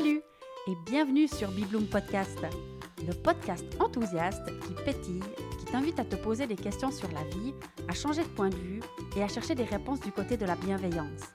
Salut 0.00 0.22
et 0.66 0.72
bienvenue 0.86 1.28
sur 1.28 1.50
Bibloom 1.50 1.84
Podcast, 1.84 2.38
le 3.06 3.12
podcast 3.12 3.66
enthousiaste 3.78 4.46
qui 4.46 4.72
pétille, 4.82 5.22
qui 5.58 5.66
t'invite 5.66 6.00
à 6.00 6.06
te 6.06 6.16
poser 6.16 6.46
des 6.46 6.56
questions 6.56 6.90
sur 6.90 7.08
la 7.12 7.22
vie, 7.24 7.52
à 7.86 7.92
changer 7.92 8.22
de 8.22 8.28
point 8.28 8.48
de 8.48 8.56
vue 8.56 8.80
et 9.14 9.22
à 9.22 9.28
chercher 9.28 9.54
des 9.54 9.64
réponses 9.64 10.00
du 10.00 10.10
côté 10.10 10.38
de 10.38 10.46
la 10.46 10.56
bienveillance. 10.56 11.34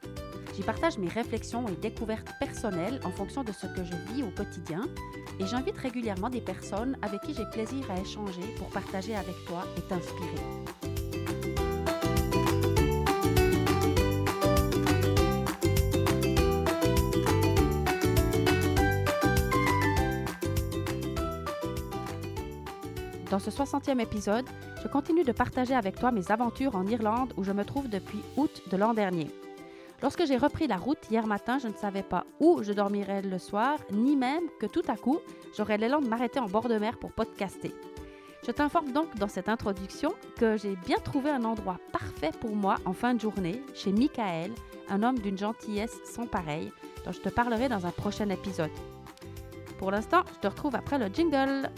J'y 0.56 0.64
partage 0.64 0.98
mes 0.98 1.10
réflexions 1.10 1.68
et 1.68 1.76
découvertes 1.76 2.32
personnelles 2.40 3.00
en 3.04 3.12
fonction 3.12 3.44
de 3.44 3.52
ce 3.52 3.68
que 3.68 3.84
je 3.84 4.14
vis 4.14 4.24
au 4.24 4.32
quotidien 4.32 4.82
et 5.40 5.46
j'invite 5.46 5.78
régulièrement 5.78 6.32
des 6.32 6.42
personnes 6.42 6.98
avec 7.04 7.22
qui 7.22 7.36
j'ai 7.36 7.46
plaisir 7.52 7.86
à 7.92 8.00
échanger 8.00 8.42
pour 8.58 8.70
partager 8.70 9.16
avec 9.16 9.36
toi 9.46 9.64
et 9.78 9.82
t'inspirer. 9.82 10.85
Dans 23.36 23.40
ce 23.40 23.50
60e 23.50 24.00
épisode, 24.00 24.46
je 24.82 24.88
continue 24.88 25.26
de 25.26 25.34
partager 25.34 25.76
avec 25.76 26.00
toi 26.00 26.14
mes 26.14 26.32
aventures 26.32 26.74
en 26.78 26.88
Irlande 26.88 27.34
où 27.36 27.44
je 27.44 27.52
me 27.52 27.66
trouve 27.66 27.90
depuis 27.90 28.22
août 28.38 28.62
de 28.72 28.78
l'an 28.78 28.94
dernier. 28.94 29.30
Lorsque 30.02 30.26
j'ai 30.26 30.38
repris 30.38 30.68
la 30.68 30.78
route 30.78 31.00
hier 31.12 31.28
matin, 31.28 31.60
je 31.60 31.68
ne 31.68 31.74
savais 31.74 32.02
pas 32.02 32.24
où 32.40 32.64
je 32.64 32.72
dormirais 32.72 33.22
le 33.22 33.38
soir, 33.38 33.78
ni 33.92 34.16
même 34.16 34.46
que 34.58 34.68
tout 34.68 34.84
à 34.88 34.96
coup, 34.96 35.20
j'aurais 35.58 35.78
l'élan 35.78 36.00
de 36.00 36.08
m'arrêter 36.08 36.40
en 36.40 36.46
bord 36.46 36.70
de 36.70 36.78
mer 36.78 36.98
pour 36.98 37.12
podcaster. 37.12 37.76
Je 38.48 38.52
t'informe 38.52 38.94
donc 38.94 39.14
dans 39.18 39.28
cette 39.28 39.50
introduction 39.50 40.14
que 40.38 40.56
j'ai 40.56 40.78
bien 40.86 41.00
trouvé 41.04 41.30
un 41.30 41.44
endroit 41.44 41.82
parfait 41.92 42.32
pour 42.40 42.56
moi 42.56 42.78
en 42.86 42.94
fin 42.94 43.16
de 43.16 43.20
journée, 43.20 43.62
chez 43.74 43.92
Michael, 43.92 44.52
un 44.88 45.04
homme 45.04 45.20
d'une 45.20 45.38
gentillesse 45.38 46.00
sans 46.06 46.26
pareil, 46.26 46.72
dont 47.04 47.12
je 47.12 47.20
te 47.20 47.28
parlerai 47.28 47.68
dans 47.68 47.86
un 47.86 47.92
prochain 47.92 48.30
épisode. 48.30 48.72
Pour 49.78 49.92
l'instant, 49.92 50.22
je 50.36 50.40
te 50.40 50.48
retrouve 50.48 50.76
après 50.76 50.98
le 50.98 51.14
jingle. 51.14 51.70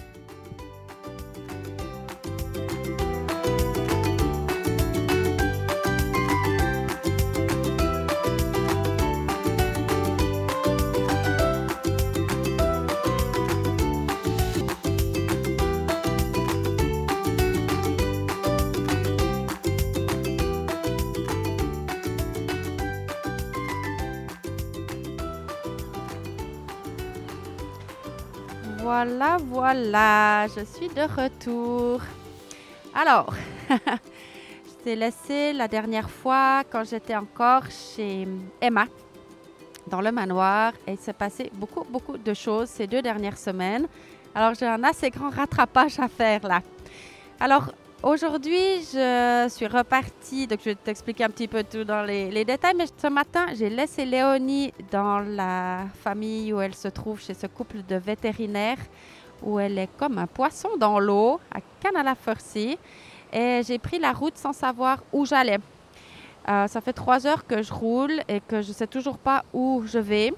Voilà, 29.07 29.37
voilà, 29.37 30.47
je 30.47 30.65
suis 30.65 30.89
de 30.89 31.01
retour. 31.01 32.01
Alors, 32.93 33.33
je 33.69 34.83
t'ai 34.83 34.97
laissé 34.97 35.53
la 35.53 35.69
dernière 35.69 36.09
fois 36.09 36.63
quand 36.69 36.83
j'étais 36.83 37.15
encore 37.15 37.63
chez 37.71 38.27
Emma 38.59 38.85
dans 39.89 40.01
le 40.01 40.11
manoir 40.11 40.73
et 40.85 40.91
il 40.91 40.97
s'est 40.97 41.13
passé 41.13 41.49
beaucoup, 41.53 41.85
beaucoup 41.89 42.17
de 42.17 42.33
choses 42.33 42.67
ces 42.67 42.85
deux 42.85 43.01
dernières 43.01 43.37
semaines. 43.37 43.87
Alors, 44.35 44.55
j'ai 44.55 44.67
un 44.67 44.83
assez 44.83 45.09
grand 45.09 45.29
rattrapage 45.29 45.97
à 45.99 46.09
faire 46.09 46.45
là. 46.45 46.61
Alors, 47.39 47.71
Aujourd'hui, 48.03 48.83
je 48.93 49.47
suis 49.49 49.65
repartie, 49.65 50.45
donc 50.45 50.59
je 50.59 50.65
vais 50.65 50.75
t'expliquer 50.75 51.23
un 51.23 51.29
petit 51.29 51.47
peu 51.47 51.63
tout 51.63 51.83
dans 51.83 52.03
les, 52.03 52.45
détails, 52.45 52.75
mais 52.77 52.85
ce 52.85 53.07
matin, 53.07 53.47
j'ai 53.55 53.71
laissé 53.71 54.05
Léonie 54.05 54.71
dans 54.91 55.17
la 55.17 55.85
famille 56.03 56.53
où 56.53 56.61
elle 56.61 56.75
se 56.75 56.89
trouve, 56.89 57.19
chez 57.19 57.33
ce 57.33 57.47
couple 57.47 57.77
de 57.89 57.95
vétérinaires, 57.95 58.77
où 59.41 59.57
elle 59.57 59.79
est 59.79 59.89
comme 59.97 60.19
un 60.19 60.27
poisson 60.27 60.69
dans 60.77 60.99
l'eau, 60.99 61.39
à 61.51 61.57
Canala-Fursey, 61.81 62.77
et 63.33 63.61
j'ai 63.65 63.79
pris 63.79 63.97
la 63.97 64.13
route 64.13 64.37
sans 64.37 64.53
savoir 64.53 65.03
où 65.11 65.25
j'allais. 65.25 65.57
Euh, 66.49 66.67
ça 66.67 66.81
fait 66.81 66.93
trois 66.93 67.25
heures 67.25 67.47
que 67.47 67.63
je 67.63 67.73
roule 67.73 68.21
et 68.27 68.41
que 68.41 68.61
je 68.61 68.69
ne 68.69 68.73
sais 68.73 68.87
toujours 68.87 69.17
pas 69.17 69.43
où 69.53 69.81
je 69.87 69.97
vais. 69.97 70.33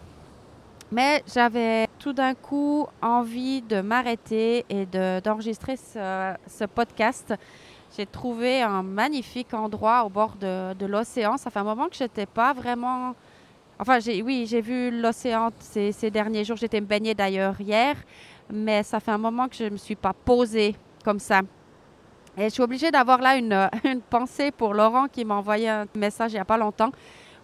Mais 0.91 1.23
j'avais 1.31 1.88
tout 2.00 2.13
d'un 2.13 2.33
coup 2.33 2.88
envie 3.01 3.61
de 3.61 3.81
m'arrêter 3.81 4.66
et 4.69 4.88
d'enregistrer 5.23 5.77
ce, 5.77 6.66
podcast. 6.66 7.35
J'ai 7.95 8.07
trouvé 8.07 8.63
un 8.63 8.81
magnifique 8.81 9.53
endroit 9.53 10.03
au 10.03 10.09
bord 10.09 10.35
de, 10.35 10.85
l'océan. 10.85 11.38
Ça 11.38 11.51
fait 11.51 11.59
un 11.59 11.63
moment 11.63 11.88
que 11.89 11.95
je 11.95 12.03
n'étais 12.03 12.25
pas 12.25 12.53
vraiment... 12.53 13.16
Enfin, 13.77 14.00
oui, 14.23 14.45
j'ai 14.50 14.61
vu 14.61 14.89
l'océan 14.89 15.51
ces, 15.59 15.91
ces, 15.91 16.09
derniers 16.09 16.44
jours. 16.44 16.57
J'étais 16.57 16.81
me 16.81 16.85
baigner 16.85 17.13
d'ailleurs 17.13 17.59
hier, 17.61 17.95
mais 18.51 18.81
ça 18.83 19.00
fait 19.00 19.11
un 19.11 19.17
moment 19.17 19.47
que 19.47 19.56
je 19.56 19.66
ne 19.66 19.69
me 19.69 19.77
suis 19.77 19.95
pas 19.95 20.13
posée 20.13 20.75
comme 21.06 21.19
ça. 21.19 21.41
Et 22.35 22.45
je 22.45 22.50
suis 22.50 22.63
obligée 22.63 22.89
d'avoir 22.89 23.21
là 23.21 23.38
une, 23.38 23.69
une 23.83 24.01
pensée 24.01 24.51
pour 24.51 24.73
Laurent 24.73 25.07
qui 25.07 25.23
m'a 25.23 25.35
envoyé 25.35 25.69
un 25.69 25.85
message 25.95 26.31
il 26.31 26.35
n'y 26.35 26.41
a 26.41 26.45
pas 26.45 26.57
longtemps 26.57 26.91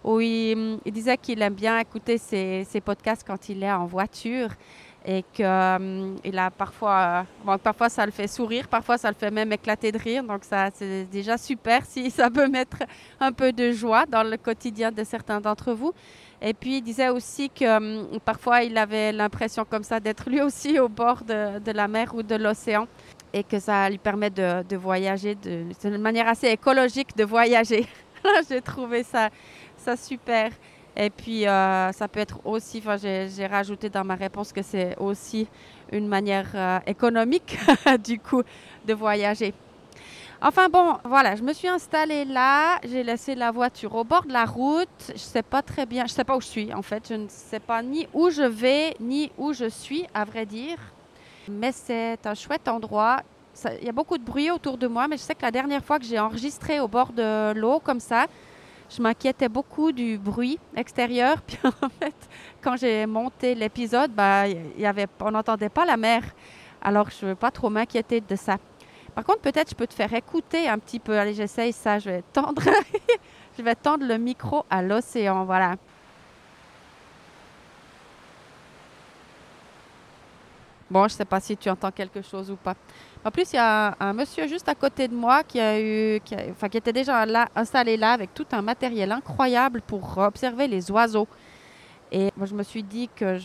où 0.06 0.20
il, 0.20 0.78
disait 0.86 1.18
qu'il 1.18 1.42
aime 1.42 1.54
bien 1.54 1.78
écouter 1.80 2.16
ses, 2.16 2.80
podcasts 2.82 3.26
quand 3.26 3.48
il 3.48 3.62
est 3.62 3.72
en 3.72 3.86
voiture 3.86 4.50
et 5.04 5.24
qu'il 5.32 5.44
euh, 5.44 6.16
a 6.36 6.50
parfois, 6.50 7.26
parfois 7.62 7.88
ça 7.88 8.06
le 8.06 8.12
fait 8.12 8.26
sourire, 8.26 8.66
parfois 8.66 8.98
ça 8.98 9.08
le 9.08 9.14
fait 9.14 9.30
même 9.30 9.52
éclater 9.52 9.92
de 9.92 9.98
rire. 9.98 10.22
Donc 10.24 10.44
ça, 10.44 10.68
c'est 10.72 11.04
déjà 11.04 11.36
super 11.36 11.84
si 11.84 12.10
ça 12.18 12.30
peut 12.30 12.48
mettre 12.48 12.78
un 13.20 13.32
peu 13.32 13.52
de 13.52 13.72
joie 13.72 14.06
dans 14.06 14.22
le 14.22 14.36
quotidien 14.36 14.90
de 14.90 15.04
certains 15.04 15.40
d'entre 15.40 15.72
vous. 15.72 15.92
Et 16.40 16.54
puis 16.54 16.78
il 16.78 16.82
disait 16.82 17.08
aussi 17.08 17.50
que 17.50 17.64
euh, 17.64 18.18
parfois 18.24 18.62
il 18.62 18.76
avait 18.78 19.10
l'impression 19.10 19.64
comme 19.64 19.82
ça 19.82 19.98
d'être 19.98 20.28
lui 20.30 20.40
aussi 20.40 20.78
au 20.78 20.88
bord 20.88 21.22
de, 21.24 21.72
la 21.72 21.88
mer 21.88 22.14
ou 22.14 22.22
de 22.22 22.34
l'océan 22.36 22.86
et 23.32 23.42
que 23.42 23.58
ça 23.58 23.88
lui 23.90 23.98
permet 23.98 24.30
de, 24.30 24.62
de 24.62 24.76
voyager. 24.76 25.36
C'est 25.78 25.88
une 25.88 25.98
manière 25.98 26.28
assez 26.28 26.48
écologique 26.48 27.16
de 27.16 27.24
voyager. 27.24 27.86
J'ai 28.48 28.60
trouvé 28.60 29.02
ça 29.02 29.30
ça 29.86 29.96
super. 29.96 30.50
Et 30.96 31.10
puis, 31.10 31.46
euh, 31.46 31.92
ça 31.92 32.08
peut 32.08 32.20
être 32.20 32.40
aussi, 32.44 32.82
j'ai 33.02 33.46
rajouté 33.46 33.88
dans 33.88 34.04
ma 34.04 34.16
réponse 34.16 34.52
que 34.52 34.62
c'est 34.62 34.96
aussi 34.98 35.46
une 35.92 36.08
manière 36.08 36.50
euh, 36.54 36.78
économique, 36.86 37.56
du 38.04 38.18
coup, 38.18 38.42
de 38.84 38.94
voyager. 38.94 39.54
Enfin 40.42 40.68
bon, 40.68 40.96
voilà, 41.04 41.36
je 41.36 41.42
me 41.42 41.52
suis 41.52 41.68
installée 41.68 42.24
là, 42.24 42.78
j'ai 42.84 43.02
laissé 43.02 43.34
la 43.34 43.50
voiture 43.50 43.94
au 43.94 44.04
bord 44.04 44.24
de 44.24 44.32
la 44.32 44.44
route. 44.44 45.12
Je 45.14 45.18
sais 45.34 45.42
pas 45.42 45.62
très 45.62 45.86
bien, 45.86 46.06
je 46.06 46.12
sais 46.12 46.24
pas 46.24 46.36
où 46.36 46.40
je 46.40 46.46
suis 46.46 46.74
en 46.74 46.82
fait. 46.82 47.04
Je 47.08 47.14
ne 47.14 47.26
sais 47.28 47.60
pas 47.60 47.82
ni 47.82 48.06
où 48.12 48.28
je 48.28 48.42
vais, 48.42 48.94
ni 49.00 49.30
où 49.38 49.52
je 49.54 49.68
suis, 49.68 50.04
à 50.12 50.24
vrai 50.24 50.44
dire. 50.44 50.78
Mais 51.48 51.72
c'est 51.72 52.26
un 52.26 52.34
chouette 52.34 52.68
endroit. 52.68 53.22
Il 53.80 53.86
y 53.86 53.88
a 53.88 53.92
beaucoup 53.92 54.18
de 54.18 54.24
bruit 54.24 54.50
autour 54.50 54.76
de 54.76 54.86
moi, 54.86 55.08
mais 55.08 55.16
je 55.16 55.22
sais 55.22 55.34
que 55.34 55.42
la 55.42 55.50
dernière 55.50 55.82
fois 55.82 55.98
que 55.98 56.04
j'ai 56.04 56.18
enregistré 56.18 56.80
au 56.80 56.88
bord 56.88 57.12
de 57.12 57.54
l'eau 57.54 57.80
comme 57.80 58.00
ça, 58.00 58.26
je 58.88 59.02
m'inquiétais 59.02 59.48
beaucoup 59.48 59.92
du 59.92 60.18
bruit 60.18 60.58
extérieur. 60.74 61.40
Puis 61.46 61.58
en 61.64 61.88
fait, 61.88 62.14
quand 62.62 62.76
j'ai 62.76 63.06
monté 63.06 63.54
l'épisode, 63.54 64.12
bah, 64.12 64.48
y 64.48 64.86
avait, 64.86 65.06
on 65.20 65.30
n'entendait 65.30 65.68
pas 65.68 65.84
la 65.84 65.96
mer. 65.96 66.22
Alors, 66.80 67.10
je 67.10 67.24
ne 67.24 67.30
veux 67.30 67.36
pas 67.36 67.50
trop 67.50 67.68
m'inquiéter 67.70 68.20
de 68.20 68.36
ça. 68.36 68.58
Par 69.14 69.24
contre, 69.24 69.40
peut-être 69.40 69.70
je 69.70 69.74
peux 69.74 69.86
te 69.86 69.94
faire 69.94 70.12
écouter 70.12 70.68
un 70.68 70.78
petit 70.78 70.98
peu. 70.98 71.18
Allez, 71.18 71.34
j'essaye 71.34 71.72
ça. 71.72 71.98
Je 71.98 72.10
vais 72.10 72.22
tendre, 72.32 72.62
je 73.58 73.62
vais 73.62 73.74
tendre 73.74 74.06
le 74.06 74.18
micro 74.18 74.64
à 74.70 74.82
l'océan. 74.82 75.44
Voilà. 75.44 75.76
Bon, 80.88 81.00
je 81.08 81.14
ne 81.14 81.18
sais 81.18 81.24
pas 81.24 81.40
si 81.40 81.56
tu 81.56 81.68
entends 81.68 81.90
quelque 81.90 82.22
chose 82.22 82.50
ou 82.50 82.56
pas. 82.56 82.76
En 83.24 83.30
plus, 83.30 83.52
il 83.52 83.56
y 83.56 83.58
a 83.58 83.96
un, 83.98 84.12
monsieur 84.12 84.46
juste 84.46 84.68
à 84.68 84.74
côté 84.74 85.08
de 85.08 85.14
moi 85.14 85.42
qui 85.42 85.58
a 85.58 85.80
eu, 85.80 86.20
enfin, 86.50 86.68
qui 86.68 86.76
était 86.76 86.92
déjà 86.92 87.24
installé 87.56 87.96
là 87.96 88.12
avec 88.12 88.32
tout 88.34 88.46
un 88.52 88.62
matériel 88.62 89.10
incroyable 89.10 89.82
pour 89.86 90.18
observer 90.18 90.68
les 90.68 90.90
oiseaux. 90.90 91.26
Et 92.12 92.30
moi, 92.36 92.46
je 92.46 92.54
me 92.54 92.62
suis 92.62 92.84
dit 92.84 93.08
que 93.14 93.38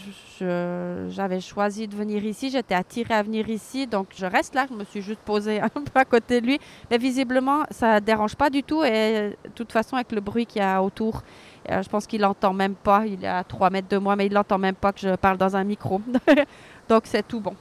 j'avais 1.10 1.42
choisi 1.42 1.88
de 1.88 1.96
venir 1.96 2.24
ici. 2.24 2.52
J'étais 2.52 2.76
attirée 2.76 3.16
à 3.16 3.24
venir 3.24 3.50
ici, 3.50 3.88
donc 3.88 4.10
je 4.16 4.26
reste 4.26 4.54
là. 4.54 4.68
Je 4.70 4.76
me 4.76 4.84
suis 4.84 5.02
juste 5.02 5.22
posée 5.22 5.60
un 5.62 5.70
peu 5.70 6.00
à 6.00 6.06
côté 6.06 6.42
de 6.42 6.46
lui. 6.46 6.60
Mais 6.90 6.98
visiblement, 6.98 7.64
ça 7.72 7.96
ne 7.96 8.00
dérange 8.00 8.36
pas 8.36 8.50
du 8.50 8.62
tout. 8.62 8.84
Et 8.84 9.36
de 9.44 9.50
toute 9.56 9.72
façon, 9.72 9.96
avec 9.96 10.12
le 10.12 10.22
bruit 10.22 10.46
qu'il 10.46 10.62
y 10.62 10.66
a 10.66 10.82
autour, 10.82 11.24
euh, 11.70 11.82
je 11.82 11.90
pense 11.90 12.06
qu'il 12.06 12.22
n'entend 12.22 12.54
même 12.54 12.76
pas. 12.76 13.06
Il 13.08 13.24
est 13.24 13.28
à 13.28 13.44
3 13.44 13.72
mètres 13.72 13.90
de 13.90 13.98
moi, 13.98 14.16
mais 14.16 14.28
il 14.28 14.34
n'entend 14.34 14.60
même 14.60 14.76
pas 14.76 14.94
que 14.94 15.00
je 15.00 15.16
parle 15.16 15.38
dans 15.38 15.56
un 15.56 15.64
micro. 15.64 16.00
donc, 16.88 17.04
c'est 17.06 17.28
tout 17.28 17.40
bon. 17.40 17.56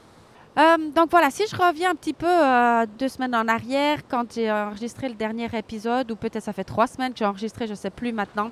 Euh, 0.59 0.91
donc 0.95 1.11
voilà, 1.11 1.31
si 1.31 1.45
je 1.47 1.55
reviens 1.55 1.93
un 1.93 1.95
petit 1.95 2.13
peu 2.13 2.27
euh, 2.27 2.85
deux 2.99 3.09
semaines 3.09 3.35
en 3.35 3.47
arrière, 3.47 4.01
quand 4.09 4.35
j'ai 4.35 4.51
enregistré 4.51 5.09
le 5.09 5.15
dernier 5.15 5.49
épisode, 5.57 6.11
ou 6.11 6.17
peut-être 6.17 6.43
ça 6.43 6.53
fait 6.53 6.65
trois 6.65 6.87
semaines 6.87 7.13
que 7.13 7.19
j'ai 7.21 7.25
enregistré, 7.25 7.67
je 7.67 7.73
ne 7.73 7.77
sais 7.77 7.91
plus 7.91 8.13
maintenant. 8.13 8.51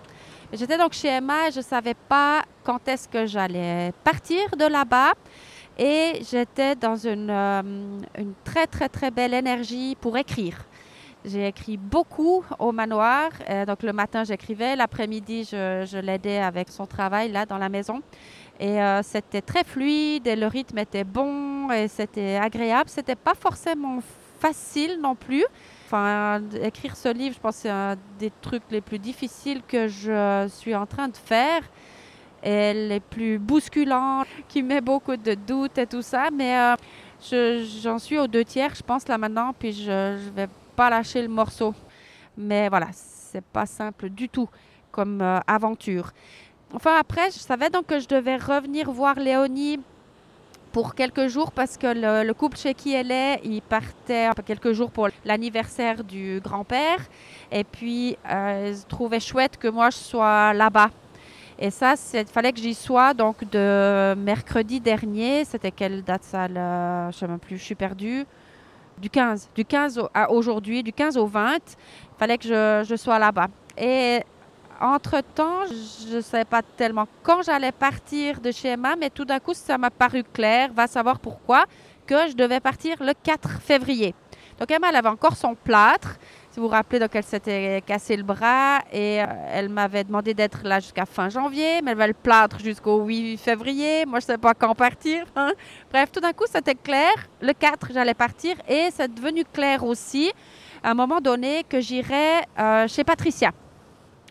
J'étais 0.53 0.79
donc 0.79 0.93
chez 0.93 1.09
Emma 1.09 1.51
je 1.51 1.59
ne 1.59 1.65
savais 1.65 1.95
pas 2.09 2.43
quand 2.65 2.87
est-ce 2.89 3.09
que 3.09 3.27
j'allais 3.27 3.93
partir 4.05 4.49
de 4.57 4.65
là-bas. 4.65 5.13
Et 5.79 6.23
j'étais 6.29 6.75
dans 6.75 6.97
une, 6.97 7.31
euh, 7.31 7.63
une, 8.19 8.33
très 8.43 8.67
très 8.67 8.89
très 8.89 9.13
belle 9.13 9.33
énergie 9.33 9.97
pour 10.01 10.17
écrire. 10.17 10.65
J'ai 11.25 11.49
écrit 11.49 11.77
beaucoup 11.77 12.45
au 12.59 12.73
manoir. 12.73 13.31
donc 13.67 13.83
le 13.83 13.93
matin, 13.93 14.25
j'écrivais. 14.25 14.77
L'après-midi, 14.77 15.49
je, 15.51 16.01
l'aidais 16.01 16.39
avec 16.39 16.69
son 16.69 16.87
travail 16.87 17.31
là 17.33 17.45
dans 17.45 17.59
la 17.59 17.69
maison. 17.69 18.03
Et 18.61 18.83
euh, 18.83 19.03
c'était 19.03 19.43
très 19.43 19.63
fluide 19.63 20.27
et 20.27 20.35
le 20.35 20.47
rythme 20.47 20.79
était 20.79 21.05
bon 21.05 21.71
et 21.71 21.87
c'était 21.89 22.37
agréable. 22.37 22.89
C'était 22.89 23.15
pas 23.15 23.35
forcément 23.35 24.01
facile 24.41 24.99
non 25.01 25.15
plus. 25.15 25.45
Enfin, 25.87 26.43
écrire 26.63 26.97
ce 26.97 27.13
livre, 27.13 27.35
je 27.35 27.41
pense 27.41 27.57
c'est 27.57 27.71
un 27.71 27.97
des 28.19 28.33
trucs 28.43 28.65
les 28.71 28.81
plus 28.81 28.99
difficiles 28.99 29.63
que 29.67 29.89
je 29.89 30.47
suis 30.51 30.75
en 30.75 30.87
train 30.87 31.09
de 31.09 31.17
faire 31.17 31.63
et 32.43 32.73
les 32.73 33.01
plus 33.01 33.39
bousculants, 33.39 34.23
qui 34.49 34.63
met 34.63 34.81
beaucoup 34.81 35.17
de 35.17 35.35
doutes 35.35 35.79
et 35.79 35.87
tout 35.87 36.03
ça. 36.03 36.29
Mais 36.33 36.57
euh, 36.59 37.65
j'en 37.83 37.99
suis 37.99 38.19
aux 38.19 38.27
deux 38.27 38.45
tiers, 38.45 38.75
je 38.75 38.83
pense, 38.83 39.09
là 39.09 39.19
maintenant, 39.19 39.53
puis 39.59 39.73
je 39.73 40.17
vais 40.31 40.49
pas 40.79 40.91
lâcher 40.91 41.23
le 41.23 41.29
morceau. 41.41 41.75
Mais 42.37 42.69
voilà, 42.69 42.89
c'est 42.93 43.45
pas 43.45 43.67
simple 43.67 44.09
du 44.11 44.29
tout 44.29 44.49
comme 44.93 45.21
euh, 45.21 45.41
aventure. 45.45 46.13
Enfin, 46.73 46.95
après, 47.01 47.33
je 47.33 47.41
savais 47.51 47.69
donc 47.69 47.87
que 47.87 47.99
je 47.99 48.07
devais 48.07 48.37
revenir 48.37 48.89
voir 48.93 49.17
Léonie 49.19 49.81
pour 50.71 50.95
quelques 50.95 51.27
jours 51.27 51.51
parce 51.51 51.77
que 51.77 51.89
le, 52.27 52.33
couple 52.33 52.57
chez 52.57 52.75
qui 52.75 52.93
elle 52.95 53.11
est, 53.11 53.41
il 53.43 53.61
partait 53.61 54.31
quelques 54.47 54.73
jours 54.73 54.93
pour 54.93 55.09
l'anniversaire 55.25 56.05
du 56.05 56.41
grand-père. 56.41 57.01
Et 57.51 57.65
puis, 57.65 58.17
euh, 58.31 58.73
ils 59.13 59.21
chouette 59.21 59.57
que 59.57 59.67
moi, 59.67 59.91
je 59.91 59.97
sois 59.97 60.55
là-bas. 60.55 60.91
Et 61.59 61.71
ça, 61.73 61.95
il 62.15 62.27
fallait 62.27 62.53
que 62.53 62.61
j'y 62.61 62.75
sois 62.75 63.15
donc 63.15 63.37
de 63.51 64.15
mercredi 64.15 64.79
dernier. 64.79 65.45
C'était 65.45 65.73
quelle 65.73 66.05
date 66.05 66.23
ça 66.23 66.47
Je 66.47 67.07
ne 67.09 67.13
sais 67.13 67.27
même 67.27 67.41
plus, 67.41 67.59
je 67.59 67.65
suis 67.65 67.75
perdue. 67.75 68.25
Du 69.01 69.11
15, 69.11 69.51
du 69.55 69.65
15 69.65 70.03
à 70.13 70.31
aujourd'hui, 70.31 70.83
du 70.83 70.93
15 70.93 71.17
au 71.17 71.27
20, 71.27 71.55
il 71.55 71.61
fallait 72.19 72.39
que 72.39 72.45
je, 72.45 72.85
je 72.89 72.97
sois 72.97 73.19
là-bas. 73.19 73.47
Et 73.77 74.23
entre-temps, 74.81 75.67
je 76.09 76.17
ne 76.17 76.21
savais 76.21 76.45
pas 76.45 76.63
tellement 76.63 77.07
quand 77.23 77.43
j'allais 77.43 77.73
partir 77.73 78.41
de 78.41 78.51
chez 78.51 78.69
Emma, 78.69 78.97
mais 78.97 79.11
tout 79.11 79.25
d'un 79.25 79.39
coup, 79.39 79.55
ça 79.55 79.79
m'a 79.79 79.91
paru 79.91 80.25
clair, 80.25 80.71
va 80.73 80.87
savoir 80.87 81.19
pourquoi, 81.19 81.65
que 82.07 82.29
je 82.29 82.35
devais 82.35 82.61
partir 82.61 82.97
le 83.01 83.13
4 83.23 83.61
février. 83.61 84.15
Donc 84.59 84.71
Emma, 84.71 84.89
elle 84.91 84.97
avait 84.97 85.09
encore 85.09 85.37
son 85.37 85.55
plâtre. 85.55 86.17
Vous 86.59 86.65
vous 86.65 86.71
rappelez, 86.71 86.99
donc 86.99 87.15
elle 87.15 87.23
s'était 87.23 87.85
cassé 87.87 88.17
le 88.17 88.25
bras 88.25 88.81
et 88.93 89.23
euh, 89.23 89.27
elle 89.53 89.69
m'avait 89.69 90.03
demandé 90.03 90.35
d'être 90.35 90.63
là 90.65 90.81
jusqu'à 90.81 91.07
fin 91.07 91.29
janvier, 91.29 91.81
mais 91.85 91.93
elle 91.93 91.99
avait 91.99 92.09
le 92.09 92.15
plâtre 92.15 92.59
jusqu'au 92.59 93.05
8 93.05 93.37
février. 93.37 94.05
Moi, 94.05 94.19
je 94.19 94.25
ne 94.25 94.27
savais 94.27 94.39
pas 94.39 94.55
quand 94.55 94.75
partir. 94.75 95.25
Hein. 95.37 95.53
Bref, 95.93 96.11
tout 96.11 96.19
d'un 96.19 96.33
coup, 96.33 96.47
c'était 96.53 96.75
clair. 96.75 97.13
Le 97.41 97.53
4, 97.53 97.91
j'allais 97.95 98.13
partir 98.13 98.57
et 98.69 98.89
c'est 98.91 99.15
devenu 99.15 99.45
clair 99.45 99.85
aussi 99.85 100.33
à 100.83 100.91
un 100.91 100.95
moment 100.95 101.21
donné 101.21 101.63
que 101.69 101.81
j'irais 101.81 102.43
euh, 102.59 102.89
chez 102.89 103.05
Patricia 103.05 103.53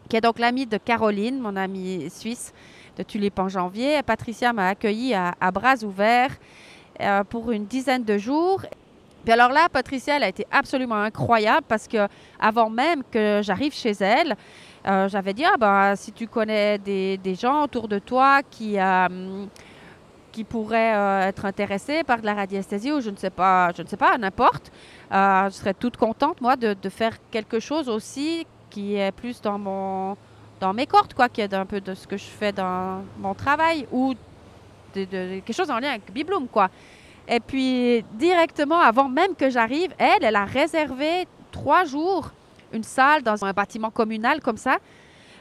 qui 0.09 0.17
est 0.17 0.21
donc 0.21 0.37
l'amie 0.37 0.65
de 0.65 0.77
Caroline, 0.77 1.39
mon 1.39 1.55
amie 1.55 2.09
suisse 2.09 2.53
de 2.97 3.03
Tulipe 3.03 3.39
en 3.39 3.47
janvier. 3.47 4.03
Patricia 4.03 4.51
m'a 4.51 4.69
accueilli 4.69 5.13
à, 5.13 5.51
bras 5.51 5.75
ouverts 5.83 6.35
euh, 6.99 7.23
pour 7.23 7.51
une 7.51 7.65
dizaine 7.65 8.03
de 8.03 8.17
jours. 8.17 8.63
Puis 9.27 9.33
alors 9.33 9.51
là, 9.51 9.67
Patricia, 9.67 10.15
elle 10.15 10.23
a 10.23 10.29
été 10.29 10.47
absolument 10.49 11.01
incroyable 11.01 11.65
parce 11.67 11.85
que 11.85 12.07
avant 12.39 12.69
même 12.69 13.03
que 13.11 13.41
j'arrive 13.43 13.73
chez 13.73 13.91
elle, 13.99 14.37
euh, 14.87 15.09
j'avais 15.09 15.33
dit 15.33 15.43
ah 15.43 15.57
ben 15.59 15.97
si 15.97 16.13
tu 16.13 16.27
connais 16.27 16.77
des, 16.77 17.35
gens 17.35 17.65
autour 17.65 17.89
de 17.89 17.99
toi 17.99 18.41
qui 18.49 18.79
euh, 18.79 19.45
qui 20.31 20.45
pourraient 20.45 21.27
être 21.27 21.43
intéressés 21.43 22.05
par 22.05 22.21
de 22.21 22.25
la 22.25 22.35
radiesthésie 22.35 22.93
ou 22.93 23.01
je 23.01 23.09
ne 23.09 23.17
sais 23.17 23.29
pas, 23.29 23.73
je 23.75 23.81
ne 23.81 23.87
sais 23.89 23.97
pas, 23.97 24.17
n'importe, 24.17 24.71
je 25.11 25.49
serais 25.51 25.73
toute 25.73 25.97
contente 25.97 26.39
moi 26.39 26.55
de, 26.55 26.89
faire 26.89 27.17
quelque 27.29 27.59
chose 27.59 27.89
aussi 27.89 28.47
qui 28.69 28.95
est 28.95 29.11
plus 29.11 29.41
dans 29.41 29.59
mon 29.59 30.15
dans 30.61 30.73
mes 30.73 30.85
cordes, 30.85 31.13
quoi, 31.13 31.27
qui 31.27 31.41
est 31.41 31.53
un 31.53 31.65
peu 31.65 31.81
de 31.81 31.93
ce 31.95 32.07
que 32.07 32.15
je 32.15 32.23
fais 32.23 32.53
dans 32.53 33.03
mon 33.19 33.33
travail 33.33 33.89
ou 33.91 34.13
quelque 34.93 35.51
chose 35.51 35.69
en 35.69 35.79
lien 35.79 35.89
avec 35.89 36.13
Bibloom, 36.13 36.47
quoi. 36.47 36.69
Et 37.27 37.39
puis, 37.39 38.03
directement, 38.13 38.79
avant 38.79 39.09
même 39.09 39.35
que 39.35 39.49
j'arrive, 39.49 39.93
elle, 39.97 40.23
elle 40.23 40.35
a 40.35 40.45
réservé 40.45 41.27
trois 41.51 41.83
jours 41.83 42.31
une 42.71 42.83
salle 42.83 43.21
dans 43.23 43.43
un 43.45 43.53
bâtiment 43.53 43.89
communal 43.89 44.41
comme 44.41 44.57
ça. 44.57 44.77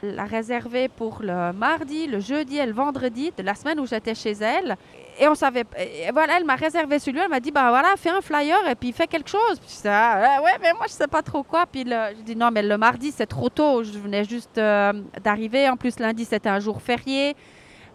Elle 0.03 0.15
l'a 0.15 0.25
réservé 0.25 0.89
pour 0.89 1.19
le 1.21 1.53
mardi, 1.53 2.07
le 2.07 2.19
jeudi 2.19 2.57
et 2.57 2.65
le 2.65 2.73
vendredi 2.73 3.31
de 3.35 3.43
la 3.43 3.55
semaine 3.55 3.79
où 3.79 3.87
j'étais 3.87 4.13
chez 4.13 4.33
elle 4.33 4.77
et 5.19 5.27
on 5.27 5.35
savait. 5.35 5.65
voilà, 6.13 6.37
elle 6.37 6.45
m'a 6.45 6.55
réservé 6.55 6.99
celui-là. 6.99 7.23
Elle 7.23 7.31
m'a 7.31 7.39
dit, 7.39 7.51
bah 7.51 7.69
voilà, 7.69 7.95
fais 7.97 8.09
un 8.09 8.21
flyer 8.21 8.67
et 8.69 8.75
puis 8.75 8.91
fais 8.91 9.07
quelque 9.07 9.29
chose. 9.29 9.59
Puis 9.59 9.79
je 9.83 9.89
ah, 9.89 10.39
ouais, 10.43 10.51
mais 10.61 10.73
moi, 10.73 10.85
je 10.87 10.93
sais 10.93 11.07
pas 11.07 11.21
trop 11.21 11.43
quoi. 11.43 11.65
Puis 11.65 11.83
je 11.85 12.21
dis, 12.21 12.35
non, 12.35 12.51
mais 12.51 12.61
le 12.61 12.77
mardi, 12.77 13.11
c'est 13.11 13.25
trop 13.25 13.49
tôt. 13.49 13.83
Je 13.83 13.97
venais 13.97 14.23
juste 14.23 14.57
euh, 14.57 14.93
d'arriver. 15.23 15.67
En 15.69 15.77
plus, 15.77 15.99
lundi, 15.99 16.25
c'était 16.25 16.49
un 16.49 16.59
jour 16.59 16.81
férié. 16.81 17.35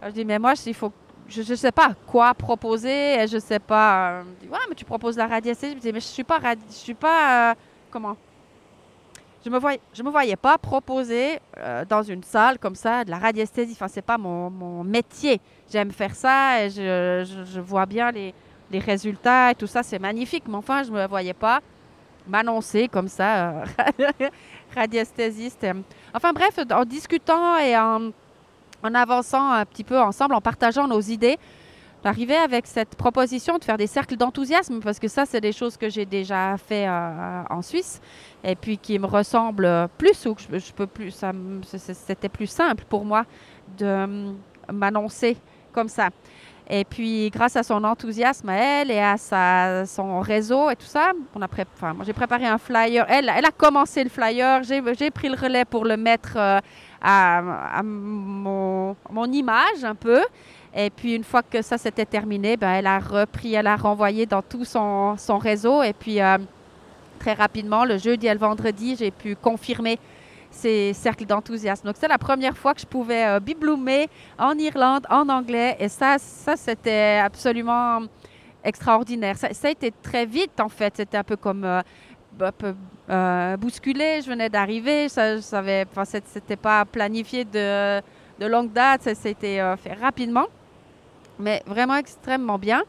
Je 0.04 0.10
dis, 0.10 0.24
mais 0.24 0.38
moi, 0.38 0.54
il 0.66 0.74
faut. 0.74 0.92
Je 1.32 1.50
ne 1.50 1.56
sais 1.56 1.72
pas 1.72 1.94
quoi 2.06 2.34
proposer. 2.34 3.22
Et 3.22 3.26
je 3.26 3.38
sais 3.38 3.58
pas. 3.58 4.22
Je 4.22 4.46
dis, 4.46 4.52
ouais, 4.52 4.58
mais 4.68 4.74
tu 4.74 4.84
proposes 4.84 5.16
la 5.16 5.26
radiation. 5.26 5.68
Je 5.74 5.78
dis, 5.78 5.92
mais 5.92 6.00
je 6.00 6.06
suis 6.06 6.24
pas. 6.24 6.40
Je 6.68 6.74
suis 6.74 6.94
pas. 6.94 7.52
Euh, 7.52 7.54
comment? 7.90 8.16
Je 9.44 9.50
me 9.50 9.58
voyais, 9.58 9.80
je 9.92 10.02
me 10.04 10.10
voyais 10.10 10.36
pas 10.36 10.56
proposer 10.56 11.40
euh, 11.58 11.84
dans 11.84 12.02
une 12.02 12.22
salle 12.22 12.58
comme 12.60 12.76
ça 12.76 13.04
de 13.04 13.10
la 13.10 13.18
radiesthésie. 13.18 13.72
Enfin, 13.72 13.88
c'est 13.88 14.02
pas 14.02 14.18
mon, 14.18 14.50
mon 14.50 14.84
métier. 14.84 15.40
J'aime 15.70 15.90
faire 15.90 16.14
ça 16.14 16.62
et 16.62 16.70
je, 16.70 17.44
je, 17.52 17.60
vois 17.60 17.86
bien 17.86 18.12
les, 18.12 18.32
les, 18.70 18.78
résultats 18.78 19.50
et 19.50 19.54
tout 19.56 19.66
ça, 19.66 19.82
c'est 19.82 19.98
magnifique. 19.98 20.44
Mais 20.46 20.54
enfin, 20.54 20.84
je 20.84 20.92
me 20.92 21.06
voyais 21.08 21.34
pas 21.34 21.60
m'annoncer 22.28 22.86
comme 22.86 23.08
ça, 23.08 23.64
euh, 23.98 24.10
radiesthésiste. 24.76 25.66
Enfin 26.14 26.32
bref, 26.32 26.60
en 26.70 26.84
discutant 26.84 27.56
et 27.58 27.76
en, 27.76 28.12
en 28.82 28.94
avançant 28.94 29.50
un 29.50 29.64
petit 29.64 29.84
peu 29.84 29.98
ensemble, 29.98 30.34
en 30.34 30.40
partageant 30.40 30.88
nos 30.88 31.00
idées, 31.00 31.38
J'arrivais 32.04 32.36
avec 32.36 32.66
cette 32.66 32.96
proposition 32.96 33.58
de 33.58 33.64
faire 33.64 33.76
des 33.76 33.86
cercles 33.86 34.16
d'enthousiasme, 34.16 34.80
parce 34.80 34.98
que 34.98 35.06
ça, 35.06 35.24
c'est 35.24 35.40
des 35.40 35.52
choses 35.52 35.76
que 35.76 35.88
j'ai 35.88 36.04
déjà 36.04 36.56
fait 36.56 36.88
euh, 36.88 37.42
en 37.48 37.62
Suisse, 37.62 38.00
et 38.42 38.56
puis 38.56 38.76
qui 38.76 38.98
me 38.98 39.06
ressemblent 39.06 39.88
plus, 39.98 40.26
ou 40.26 40.34
que 40.34 40.42
je, 40.58 40.72
peux 40.72 40.88
plus, 40.88 41.16
c'était 41.62 42.28
plus 42.28 42.48
simple 42.48 42.84
pour 42.88 43.04
moi 43.04 43.24
de 43.78 43.86
euh, 43.86 44.32
m'annoncer 44.72 45.36
comme 45.72 45.88
ça. 45.88 46.08
Et 46.68 46.84
puis, 46.84 47.30
grâce 47.30 47.54
à 47.56 47.62
son 47.62 47.84
enthousiasme 47.84 48.48
à 48.48 48.56
elle 48.56 48.90
et 48.90 49.00
à 49.00 49.84
son 49.86 50.20
réseau 50.20 50.70
et 50.70 50.76
tout 50.76 50.86
ça, 50.86 51.12
on 51.34 51.42
a 51.42 51.48
j'ai 52.04 52.12
préparé 52.12 52.46
un 52.46 52.58
flyer. 52.58 53.04
Elle, 53.08 53.30
elle 53.36 53.44
a 53.44 53.50
commencé 53.50 54.02
le 54.02 54.10
flyer. 54.10 54.62
J'ai 54.62 55.10
pris 55.10 55.28
le 55.28 55.36
relais 55.36 55.64
pour 55.64 55.84
le 55.84 55.96
mettre 55.96 56.36
euh, 56.36 56.60
à, 57.02 57.82
mon, 57.82 58.94
image 59.32 59.84
un 59.84 59.94
peu. 59.94 60.20
Et 60.74 60.88
puis, 60.90 61.14
une 61.14 61.24
fois 61.24 61.42
que 61.42 61.60
ça 61.60 61.76
s'était 61.76 62.06
terminé, 62.06 62.56
ben, 62.56 62.70
elle 62.72 62.86
a 62.86 62.98
repris, 62.98 63.54
elle 63.54 63.66
a 63.66 63.76
renvoyé 63.76 64.24
dans 64.24 64.42
tout 64.42 64.64
son, 64.64 65.16
son 65.18 65.38
réseau. 65.38 65.82
Et 65.82 65.92
puis, 65.92 66.20
euh, 66.20 66.38
très 67.18 67.34
rapidement, 67.34 67.84
le 67.84 67.98
jeudi 67.98 68.26
et 68.26 68.32
le 68.32 68.38
vendredi, 68.38 68.96
j'ai 68.98 69.10
pu 69.10 69.36
confirmer 69.36 69.98
ces 70.50 70.92
cercles 70.92 71.26
d'enthousiasme. 71.26 71.86
Donc, 71.86 71.96
c'est 71.98 72.08
la 72.08 72.18
première 72.18 72.56
fois 72.56 72.74
que 72.74 72.80
je 72.80 72.86
pouvais 72.86 73.26
euh, 73.26 73.40
bibloomer 73.40 74.08
en 74.38 74.56
Irlande, 74.58 75.06
en 75.10 75.28
anglais. 75.28 75.76
Et 75.78 75.88
ça, 75.88 76.16
ça 76.18 76.56
c'était 76.56 77.20
absolument 77.22 78.00
extraordinaire. 78.64 79.36
Ça, 79.36 79.48
a 79.48 79.70
été 79.70 79.92
très 80.02 80.24
vite, 80.24 80.60
en 80.60 80.68
fait. 80.68 80.94
C'était 80.96 81.18
un 81.18 81.24
peu 81.24 81.36
comme... 81.36 81.64
Euh, 81.64 81.82
euh, 83.12 83.56
bousculé, 83.56 84.20
je 84.22 84.30
venais 84.30 84.48
d'arriver, 84.48 85.08
ça, 85.08 85.40
savais, 85.42 85.86
enfin, 85.90 86.04
c'était 86.04 86.56
pas 86.56 86.84
planifié 86.84 87.44
de, 87.44 88.00
longue 88.40 88.72
date, 88.72 89.02
ça 89.02 89.14
s'était 89.14 89.60
fait 89.76 89.92
rapidement 89.92 90.46
mais 91.38 91.62
vraiment 91.66 91.96
extrêmement 91.96 92.58
bien. 92.58 92.82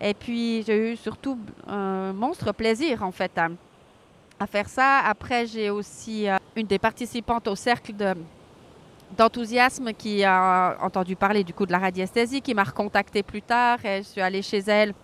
Et 0.00 0.14
puis, 0.14 0.62
j'ai 0.62 0.92
eu 0.92 0.96
surtout 0.96 1.38
un 1.66 2.12
monstre 2.12 2.52
plaisir, 2.52 3.02
en 3.02 3.12
fait, 3.12 3.32
à, 3.38 4.46
faire 4.46 4.68
ça. 4.68 5.00
Après, 5.00 5.46
j'ai 5.46 5.70
aussi 5.70 6.28
euh, 6.28 6.36
une 6.54 6.66
des 6.66 6.78
participantes 6.78 7.48
au 7.48 7.56
cercle 7.56 7.94
de, 7.94 8.14
d'enthousiasme 9.16 9.92
qui 9.92 10.22
a 10.24 10.78
entendu 10.80 11.16
parler 11.16 11.42
du 11.42 11.52
coup 11.52 11.66
de 11.66 11.72
la 11.72 11.78
radiesthésie, 11.78 12.40
qui 12.40 12.54
m'a 12.54 12.64
recontacté 12.64 13.22
plus 13.22 13.42
tard. 13.42 13.84
Et 13.84 13.98
je 13.98 14.08
suis 14.08 14.20
allée 14.20 14.42
chez 14.42 14.58
elle 14.58 14.94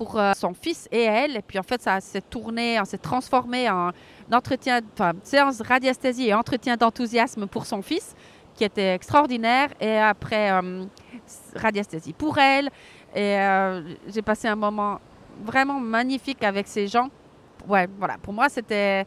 pour 0.00 0.18
euh, 0.18 0.32
son 0.34 0.54
fils 0.54 0.88
et 0.90 1.02
elle. 1.02 1.36
Et 1.36 1.42
puis, 1.42 1.58
en 1.58 1.62
fait, 1.62 1.82
ça 1.82 2.00
s'est 2.00 2.22
tourné, 2.22 2.80
on 2.80 2.86
s'est 2.86 2.96
transformé 2.96 3.68
en 3.68 3.90
entretien, 4.32 4.80
enfin, 4.94 5.12
séance 5.22 5.60
radiesthésie 5.60 6.28
et 6.28 6.32
entretien 6.32 6.74
d'enthousiasme 6.78 7.46
pour 7.46 7.66
son 7.66 7.82
fils, 7.82 8.14
qui 8.54 8.64
était 8.64 8.94
extraordinaire. 8.94 9.68
Et 9.78 9.98
après... 9.98 10.52
Euh, 10.52 10.86
pour 12.16 12.38
elle. 12.38 12.70
Et 13.14 13.38
euh, 13.38 13.94
j'ai 14.08 14.22
passé 14.22 14.48
un 14.48 14.56
moment 14.56 15.00
vraiment 15.44 15.78
magnifique 15.78 16.42
avec 16.44 16.66
ces 16.66 16.86
gens. 16.86 17.10
Ouais, 17.68 17.86
voilà, 17.98 18.16
pour 18.16 18.32
moi, 18.32 18.48
c'était 18.48 19.04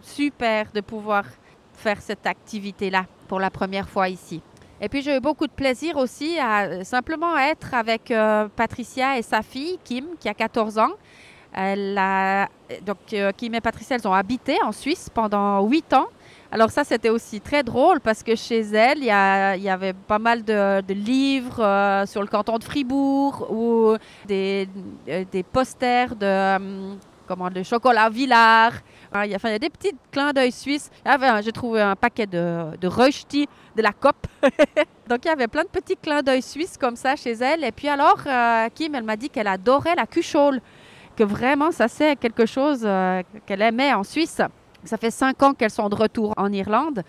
super 0.00 0.70
de 0.72 0.80
pouvoir 0.80 1.24
faire 1.72 2.00
cette 2.00 2.24
activité-là 2.24 3.06
pour 3.26 3.40
la 3.40 3.50
première 3.50 3.88
fois 3.88 4.08
ici. 4.08 4.40
Et 4.80 4.88
puis 4.88 5.02
j'ai 5.02 5.16
eu 5.16 5.20
beaucoup 5.20 5.46
de 5.46 5.52
plaisir 5.52 5.96
aussi 5.96 6.38
à 6.38 6.84
simplement 6.84 7.36
être 7.38 7.72
avec 7.74 8.10
euh, 8.10 8.48
Patricia 8.54 9.18
et 9.18 9.22
sa 9.22 9.42
fille, 9.42 9.78
Kim, 9.84 10.04
qui 10.20 10.28
a 10.28 10.34
14 10.34 10.78
ans. 10.78 10.92
Donc, 12.84 12.98
Kim 13.38 13.54
et 13.54 13.62
Patricia, 13.62 13.96
elles 13.96 14.06
ont 14.06 14.12
habité 14.12 14.58
en 14.62 14.72
Suisse 14.72 15.08
pendant 15.08 15.62
huit 15.62 15.90
ans. 15.94 16.08
Alors 16.52 16.68
ça, 16.70 16.84
c'était 16.84 17.08
aussi 17.08 17.40
très 17.40 17.62
drôle 17.62 18.00
parce 18.00 18.22
que 18.22 18.36
chez 18.36 18.60
elle, 18.60 18.98
il 18.98 19.04
y, 19.62 19.68
avait 19.70 19.94
pas 19.94 20.18
mal 20.18 20.44
de, 20.44 20.92
livres 20.92 22.04
sur 22.06 22.20
le 22.20 22.26
canton 22.26 22.58
de 22.58 22.64
Fribourg 22.64 23.46
ou 23.50 23.96
des, 24.26 24.68
des 25.06 25.42
posters 25.42 26.14
de, 26.14 26.96
comment, 27.26 27.50
de 27.50 27.62
chocolat 27.62 28.08
Villard. 28.08 28.72
Il 29.24 29.30
y, 29.30 29.34
a, 29.34 29.38
il 29.42 29.50
y 29.50 29.54
a 29.54 29.58
des 29.58 29.70
petits 29.70 29.94
clins 30.10 30.32
d'œil 30.32 30.52
suisses. 30.52 30.90
J'ai 31.42 31.52
trouvé 31.52 31.80
un 31.80 31.96
paquet 31.96 32.26
de, 32.26 32.76
de 32.80 32.88
de 32.88 33.82
la 33.82 33.92
COP. 33.92 34.16
Donc, 35.08 35.24
il 35.24 35.28
y 35.28 35.30
avait 35.30 35.46
plein 35.48 35.62
de 35.62 35.68
petits 35.68 35.96
clins 35.96 36.22
d'œil 36.22 36.42
suisses 36.42 36.76
comme 36.76 36.96
ça 36.96 37.14
chez 37.14 37.32
elle. 37.32 37.62
Et 37.64 37.72
puis 37.72 37.88
alors, 37.88 38.18
euh, 38.26 38.68
Kim, 38.74 38.94
elle 38.94 39.04
m'a 39.04 39.16
dit 39.16 39.30
qu'elle 39.30 39.46
adorait 39.46 39.94
la 39.94 40.06
cuchole, 40.06 40.60
que 41.16 41.22
vraiment, 41.24 41.70
ça 41.70 41.88
c'est 41.88 42.16
quelque 42.16 42.46
chose 42.46 42.82
euh, 42.84 43.22
qu'elle 43.46 43.62
aimait 43.62 43.92
en 43.92 44.02
Suisse. 44.02 44.40
Ça 44.84 44.96
fait 44.96 45.10
cinq 45.10 45.42
ans 45.42 45.54
qu'elles 45.54 45.70
sont 45.70 45.88
de 45.88 45.94
retour 45.94 46.34
en 46.36 46.52
Irlande, 46.52 47.02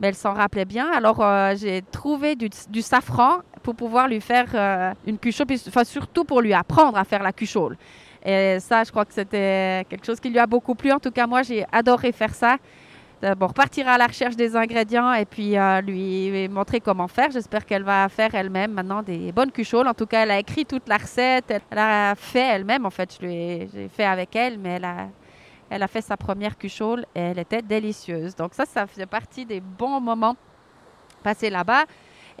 mais 0.00 0.08
elle 0.08 0.14
s'en 0.14 0.34
rappelait 0.34 0.64
bien. 0.64 0.90
Alors, 0.90 1.22
euh, 1.22 1.54
j'ai 1.56 1.82
trouvé 1.82 2.36
du, 2.36 2.82
safran 2.82 3.38
pour 3.62 3.74
pouvoir 3.74 4.08
lui 4.08 4.20
faire 4.20 4.94
une 5.06 5.18
cuchole, 5.18 5.46
enfin, 5.68 5.84
surtout 5.84 6.24
pour 6.24 6.40
lui 6.40 6.54
apprendre 6.54 6.96
à 6.96 7.04
faire 7.04 7.22
la 7.22 7.32
cuchole. 7.32 7.76
Et 8.24 8.58
ça, 8.60 8.84
je 8.84 8.90
crois 8.90 9.04
que 9.04 9.14
c'était 9.14 9.84
quelque 9.88 10.04
chose 10.04 10.20
qui 10.20 10.30
lui 10.30 10.38
a 10.38 10.46
beaucoup 10.46 10.74
plu. 10.74 10.92
En 10.92 10.98
tout 10.98 11.10
cas, 11.10 11.26
moi, 11.26 11.42
j'ai 11.42 11.64
adoré 11.72 12.12
faire 12.12 12.34
ça. 12.34 12.56
Bon, 13.36 13.48
partir 13.48 13.86
à 13.86 13.98
la 13.98 14.06
recherche 14.06 14.34
des 14.34 14.56
ingrédients 14.56 15.12
et 15.12 15.26
puis 15.26 15.58
euh, 15.58 15.82
lui 15.82 16.48
montrer 16.48 16.80
comment 16.80 17.06
faire. 17.06 17.30
J'espère 17.30 17.66
qu'elle 17.66 17.82
va 17.82 18.08
faire 18.08 18.34
elle-même 18.34 18.72
maintenant 18.72 19.02
des 19.02 19.30
bonnes 19.30 19.52
cucholes. 19.52 19.86
En 19.88 19.92
tout 19.92 20.06
cas, 20.06 20.22
elle 20.22 20.30
a 20.30 20.38
écrit 20.38 20.64
toute 20.64 20.88
la 20.88 20.96
recette. 20.96 21.52
Elle 21.70 21.78
a 21.78 22.14
fait 22.14 22.48
elle-même. 22.54 22.86
En 22.86 22.90
fait, 22.90 23.18
je 23.20 23.26
l'ai 23.26 23.68
fait 23.94 24.06
avec 24.06 24.34
elle, 24.36 24.58
mais 24.58 24.76
elle 24.76 24.84
a, 24.86 25.08
elle 25.68 25.82
a 25.82 25.88
fait 25.88 26.00
sa 26.00 26.16
première 26.16 26.56
cuchole 26.56 27.04
et 27.14 27.20
elle 27.20 27.38
était 27.38 27.60
délicieuse. 27.60 28.34
Donc 28.34 28.54
ça, 28.54 28.64
ça 28.64 28.86
faisait 28.86 29.04
partie 29.04 29.44
des 29.44 29.60
bons 29.60 30.00
moments 30.00 30.36
passés 31.22 31.50
là-bas. 31.50 31.84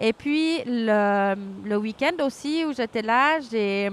Et 0.00 0.14
puis 0.14 0.62
le, 0.64 1.76
week-end 1.76 2.24
aussi 2.24 2.64
où 2.64 2.72
j'étais 2.72 3.02
là, 3.02 3.38
j'ai 3.40 3.90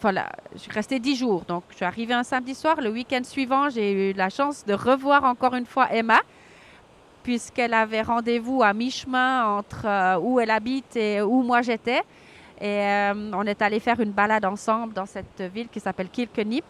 voilà, 0.00 0.30
je 0.52 0.58
suis 0.58 0.72
restée 0.72 0.98
dix 0.98 1.16
jours. 1.16 1.44
Donc, 1.46 1.64
je 1.70 1.76
suis 1.76 1.84
arrivée 1.84 2.14
un 2.14 2.22
samedi 2.22 2.54
soir. 2.54 2.80
Le 2.80 2.90
week-end 2.90 3.22
suivant, 3.22 3.70
j'ai 3.70 4.10
eu 4.10 4.12
la 4.12 4.28
chance 4.30 4.64
de 4.64 4.74
revoir 4.74 5.24
encore 5.24 5.54
une 5.54 5.66
fois 5.66 5.92
Emma, 5.92 6.20
puisqu'elle 7.22 7.72
avait 7.72 8.02
rendez-vous 8.02 8.62
à 8.62 8.72
mi-chemin 8.72 9.58
entre 9.58 9.86
euh, 9.86 10.18
où 10.18 10.40
elle 10.40 10.50
habite 10.50 10.96
et 10.96 11.22
où 11.22 11.42
moi 11.42 11.62
j'étais. 11.62 12.02
Et 12.60 12.80
euh, 12.80 13.30
on 13.34 13.44
est 13.44 13.62
allé 13.62 13.80
faire 13.80 14.00
une 14.00 14.12
balade 14.12 14.44
ensemble 14.44 14.92
dans 14.92 15.06
cette 15.06 15.42
ville 15.54 15.68
qui 15.68 15.80
s'appelle 15.80 16.08
Kilkenny. 16.08 16.62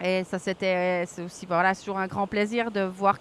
Et 0.00 0.24
ça, 0.24 0.38
c'était 0.38 1.04
aussi, 1.24 1.46
voilà, 1.46 1.74
toujours 1.74 1.98
un 1.98 2.06
grand 2.06 2.26
plaisir 2.26 2.70
de 2.70 2.82
voir 2.82 3.16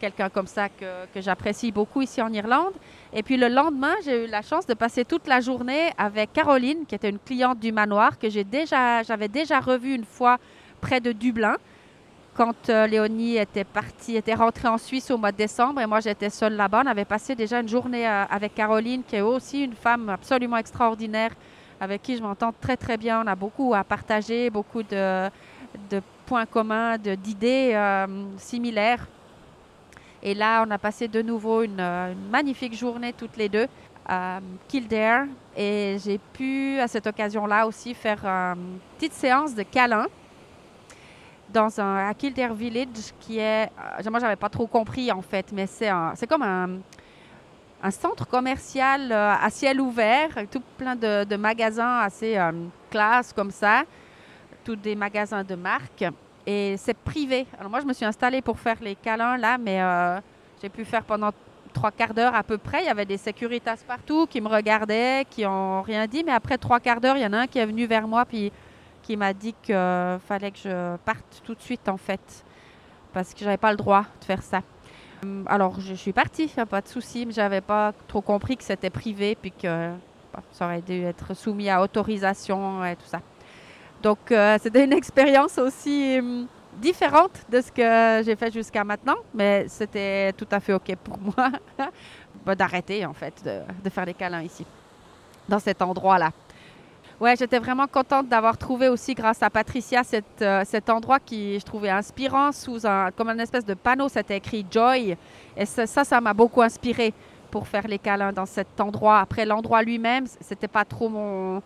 quelqu'un 0.00 0.28
comme 0.28 0.46
ça 0.46 0.68
que 0.68 1.20
j'apprécie 1.20 1.72
beaucoup 1.72 2.02
ici 2.02 2.22
en 2.22 2.32
Irlande. 2.32 2.74
Et 3.12 3.22
puis 3.22 3.36
le 3.36 3.48
lendemain, 3.48 3.94
j'ai 4.04 4.24
eu 4.24 4.26
la 4.28 4.42
chance 4.42 4.66
de 4.66 4.74
passer 4.74 5.04
toute 5.04 5.26
la 5.26 5.40
journée 5.40 5.90
avec 5.96 6.32
Caroline, 6.32 6.84
qui 6.86 6.94
était 6.94 7.08
une 7.08 7.18
cliente 7.18 7.58
du 7.58 7.72
manoir 7.72 8.18
que 8.18 8.28
j'ai 8.28 8.44
déjà, 8.44 9.02
j'avais 9.02 9.28
déjà 9.28 9.60
revue 9.60 9.94
une 9.94 10.04
fois 10.04 10.38
près 10.80 11.00
de 11.00 11.12
Dublin, 11.12 11.56
quand 12.38 12.70
euh, 12.70 12.86
Léonie 12.86 13.36
était 13.36 13.64
partie, 13.64 14.14
était 14.14 14.34
rentrée 14.34 14.68
en 14.68 14.78
Suisse 14.78 15.10
au 15.10 15.18
mois 15.18 15.32
de 15.32 15.36
décembre, 15.38 15.80
et 15.80 15.86
moi 15.86 15.98
j'étais 15.98 16.30
seule 16.30 16.54
là-bas. 16.54 16.82
On 16.84 16.88
avait 16.88 17.04
passé 17.04 17.34
déjà 17.34 17.60
une 17.60 17.68
journée 17.68 18.06
euh, 18.06 18.24
avec 18.30 18.54
Caroline, 18.54 19.02
qui 19.02 19.16
est 19.16 19.22
aussi 19.22 19.64
une 19.64 19.72
femme 19.72 20.08
absolument 20.08 20.56
extraordinaire, 20.56 21.32
avec 21.80 22.00
qui 22.02 22.16
je 22.16 22.22
m'entends 22.22 22.52
très 22.60 22.76
très 22.76 22.96
bien. 22.96 23.22
On 23.24 23.26
a 23.26 23.34
beaucoup 23.34 23.74
à 23.74 23.82
partager, 23.82 24.50
beaucoup 24.50 24.84
de, 24.84 25.30
points 26.26 26.46
communs, 26.46 26.96
d'idées 26.98 27.72
euh, 27.74 28.06
similaires. 28.36 29.08
Et 30.22 30.34
là, 30.34 30.64
on 30.66 30.70
a 30.70 30.78
passé 30.78 31.06
de 31.08 31.22
nouveau 31.22 31.62
une, 31.62 31.80
euh, 31.80 32.12
magnifique 32.30 32.74
journée 32.74 33.12
toutes 33.12 33.36
les 33.36 33.48
deux 33.48 33.66
à 34.06 34.40
Kildare. 34.66 35.26
Et 35.56 35.96
j'ai 36.04 36.18
pu, 36.18 36.78
à 36.80 36.88
cette 36.88 37.06
occasion-là 37.06 37.66
aussi, 37.66 37.94
faire 37.94 38.24
une 38.24 38.78
petite 38.96 39.12
séance 39.12 39.54
de 39.54 39.62
câlins 39.62 40.06
dans 41.50 41.80
un, 41.80 42.08
à 42.08 42.14
Kildare 42.14 42.54
Village, 42.54 43.12
qui 43.20 43.38
est... 43.38 43.66
Euh, 43.66 44.10
moi, 44.10 44.18
j'avais 44.18 44.36
pas 44.36 44.48
trop 44.48 44.66
compris, 44.66 45.10
en 45.12 45.22
fait, 45.22 45.52
mais 45.52 45.66
c'est, 45.66 45.90
comme 46.28 46.42
un, 46.42 47.90
centre 47.90 48.26
commercial 48.26 49.12
euh, 49.12 49.34
à 49.40 49.48
ciel 49.50 49.80
ouvert, 49.80 50.30
tout 50.50 50.62
plein 50.76 50.96
de, 50.96 51.24
de 51.24 51.36
magasins 51.36 52.00
assez 52.00 52.36
classe 52.90 53.32
comme 53.32 53.52
ça, 53.52 53.84
tous 54.64 54.76
des 54.76 54.96
magasins 54.96 55.44
de 55.44 55.54
marque 55.54 56.04
et 56.48 56.78
c'est 56.78 56.96
privé. 56.96 57.46
Alors 57.58 57.70
moi, 57.70 57.80
je 57.80 57.84
me 57.84 57.92
suis 57.92 58.06
installée 58.06 58.40
pour 58.40 58.58
faire 58.58 58.78
les 58.80 58.94
câlins 58.94 59.36
là, 59.36 59.58
mais 59.58 59.82
euh, 59.82 60.18
j'ai 60.62 60.70
pu 60.70 60.82
faire 60.86 61.04
pendant 61.04 61.30
trois 61.74 61.90
quarts 61.90 62.14
d'heure 62.14 62.34
à 62.34 62.42
peu 62.42 62.56
près. 62.56 62.80
Il 62.84 62.86
y 62.86 62.88
avait 62.88 63.04
des 63.04 63.18
sécuritas 63.18 63.76
partout 63.86 64.26
qui 64.26 64.40
me 64.40 64.48
regardaient, 64.48 65.26
qui 65.28 65.42
n'ont 65.42 65.82
rien 65.82 66.06
dit, 66.06 66.24
mais 66.24 66.32
après 66.32 66.56
trois 66.56 66.80
quarts 66.80 67.02
d'heure, 67.02 67.18
il 67.18 67.22
y 67.22 67.26
en 67.26 67.34
a 67.34 67.40
un 67.40 67.46
qui 67.46 67.58
est 67.58 67.66
venu 67.66 67.84
vers 67.84 68.08
moi 68.08 68.24
puis 68.24 68.50
qui 69.02 69.14
m'a 69.14 69.34
dit 69.34 69.54
qu'il 69.62 69.74
fallait 70.26 70.50
que 70.50 70.58
je 70.64 70.96
parte 71.04 71.42
tout 71.44 71.54
de 71.54 71.60
suite 71.60 71.86
en 71.86 71.98
fait, 71.98 72.44
parce 73.12 73.34
que 73.34 73.40
j'avais 73.40 73.58
pas 73.58 73.70
le 73.70 73.76
droit 73.76 74.06
de 74.18 74.24
faire 74.24 74.42
ça. 74.42 74.62
Hum, 75.22 75.44
alors 75.48 75.78
je 75.80 75.92
suis 75.92 76.14
partie, 76.14 76.50
pas 76.70 76.80
de 76.80 76.88
souci, 76.88 77.26
mais 77.26 77.32
j'avais 77.32 77.60
pas 77.60 77.92
trop 78.06 78.22
compris 78.22 78.56
que 78.56 78.64
c'était 78.64 78.90
privé 78.90 79.34
puis 79.34 79.52
que 79.52 79.90
ça 80.52 80.64
aurait 80.64 80.80
dû 80.80 81.02
être 81.02 81.34
soumis 81.34 81.68
à 81.68 81.82
autorisation 81.82 82.82
et 82.86 82.96
tout 82.96 83.06
ça. 83.06 83.20
Donc, 84.02 84.30
euh, 84.30 84.58
c'était 84.62 84.84
une 84.84 84.92
expérience 85.02 85.58
aussi 85.58 86.18
hum, 86.18 86.46
différente 86.76 87.32
de 87.50 87.60
ce 87.60 87.72
que 87.72 88.24
j'ai 88.24 88.36
fait 88.36 88.52
jusqu'à 88.52 88.84
maintenant, 88.84 89.16
mais 89.34 89.66
c'était 89.68 90.32
tout 90.32 90.46
à 90.50 90.60
fait 90.60 90.72
OK 90.72 90.94
pour 91.02 91.18
moi 91.20 91.50
bah, 92.44 92.54
d'arrêter, 92.54 93.04
en 93.04 93.14
fait, 93.14 93.34
de, 93.44 93.90
faire 93.90 94.06
des 94.06 94.14
câlins 94.14 94.42
ici, 94.42 94.64
dans 95.48 95.58
cet 95.58 95.82
endroit-là. 95.82 96.30
Ouais, 97.20 97.34
j'étais 97.36 97.58
vraiment 97.58 97.88
contente 97.88 98.28
d'avoir 98.28 98.56
trouvé 98.56 98.88
aussi, 98.88 99.12
grâce 99.12 99.42
à 99.42 99.50
Patricia, 99.50 100.02
euh, 100.40 100.62
cet 100.64 100.88
endroit 100.88 101.18
qui 101.18 101.58
je 101.58 101.64
trouvais 101.64 101.90
inspirant, 101.90 102.52
sous 102.52 102.86
un, 102.86 103.10
comme 103.10 103.28
une 103.30 103.40
espèce 103.40 103.64
de 103.64 103.74
panneau, 103.74 104.08
c'était 104.08 104.36
écrit 104.36 104.64
Joy. 104.70 105.16
Et 105.56 105.66
ça, 105.66 106.04
ça 106.04 106.20
m'a 106.20 106.32
beaucoup 106.32 106.62
inspiré 106.62 107.12
pour 107.50 107.66
faire 107.66 107.88
les 107.88 107.98
câlins 107.98 108.32
dans 108.32 108.46
cet 108.46 108.80
endroit. 108.80 109.18
Après, 109.18 109.44
l'endroit 109.44 109.82
lui-même, 109.82 110.26
c'était 110.40 110.68
pas 110.68 110.84
trop 110.84 111.08
mon, 111.08 111.60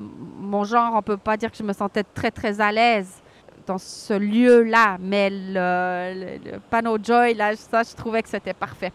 mon 0.00 0.64
genre, 0.64 0.94
on 0.94 1.02
peut 1.02 1.16
pas 1.16 1.36
dire 1.36 1.50
que 1.50 1.56
je 1.56 1.62
me 1.62 1.72
sentais 1.72 2.04
très 2.04 2.30
très 2.30 2.60
à 2.60 2.72
l'aise 2.72 3.22
dans 3.66 3.78
ce 3.78 4.14
lieu-là, 4.14 4.96
mais 4.98 5.28
le, 5.30 6.58
panneau 6.70 6.96
Joy, 7.02 7.34
là, 7.34 7.54
ça, 7.54 7.82
je 7.82 7.94
trouvais 7.94 8.22
que 8.22 8.28
c'était 8.28 8.54
parfait. 8.54 8.92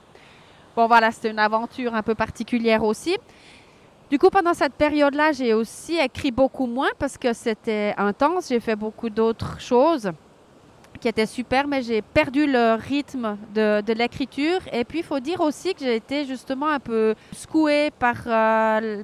Bon, 0.75 0.88
voilà, 0.88 1.12
c'était 1.12 1.29
une 1.29 1.39
aventure 1.39 1.93
un 1.93 2.01
peu 2.01 2.15
particulière 2.15 2.83
aussi. 2.83 3.15
Du 4.10 4.17
coup, 4.17 4.29
pendant 4.29 4.53
cette 4.53 4.74
période-là, 4.74 5.31
j'ai 5.31 5.53
aussi 5.53 5.98
écrit 5.98 6.31
beaucoup 6.31 6.65
moins 6.65 6.89
parce 6.98 7.17
que 7.17 7.33
c'était 7.33 7.93
intense. 7.98 8.50
J'ai 8.50 8.60
fait 8.60 8.75
beaucoup 8.75 9.10
d'autres 9.10 9.60
choses 9.60 10.12
qui 11.00 11.07
étaient 11.07 11.25
super, 11.25 11.67
mais 11.67 11.81
j'ai 11.81 12.01
perdu 12.01 12.48
le 12.48 12.75
rythme 12.75 13.38
de, 13.53 13.93
l'écriture. 13.93 14.60
Et 14.72 14.83
puis, 14.83 15.00
il 15.00 15.05
faut 15.05 15.19
dire 15.19 15.41
aussi 15.41 15.74
que 15.74 15.81
j'ai 15.81 15.95
été 15.95 16.25
justement 16.25 16.67
un 16.67 16.79
peu 16.79 17.13
secouée 17.31 17.91
par 18.00 18.15
euh, 18.25 19.03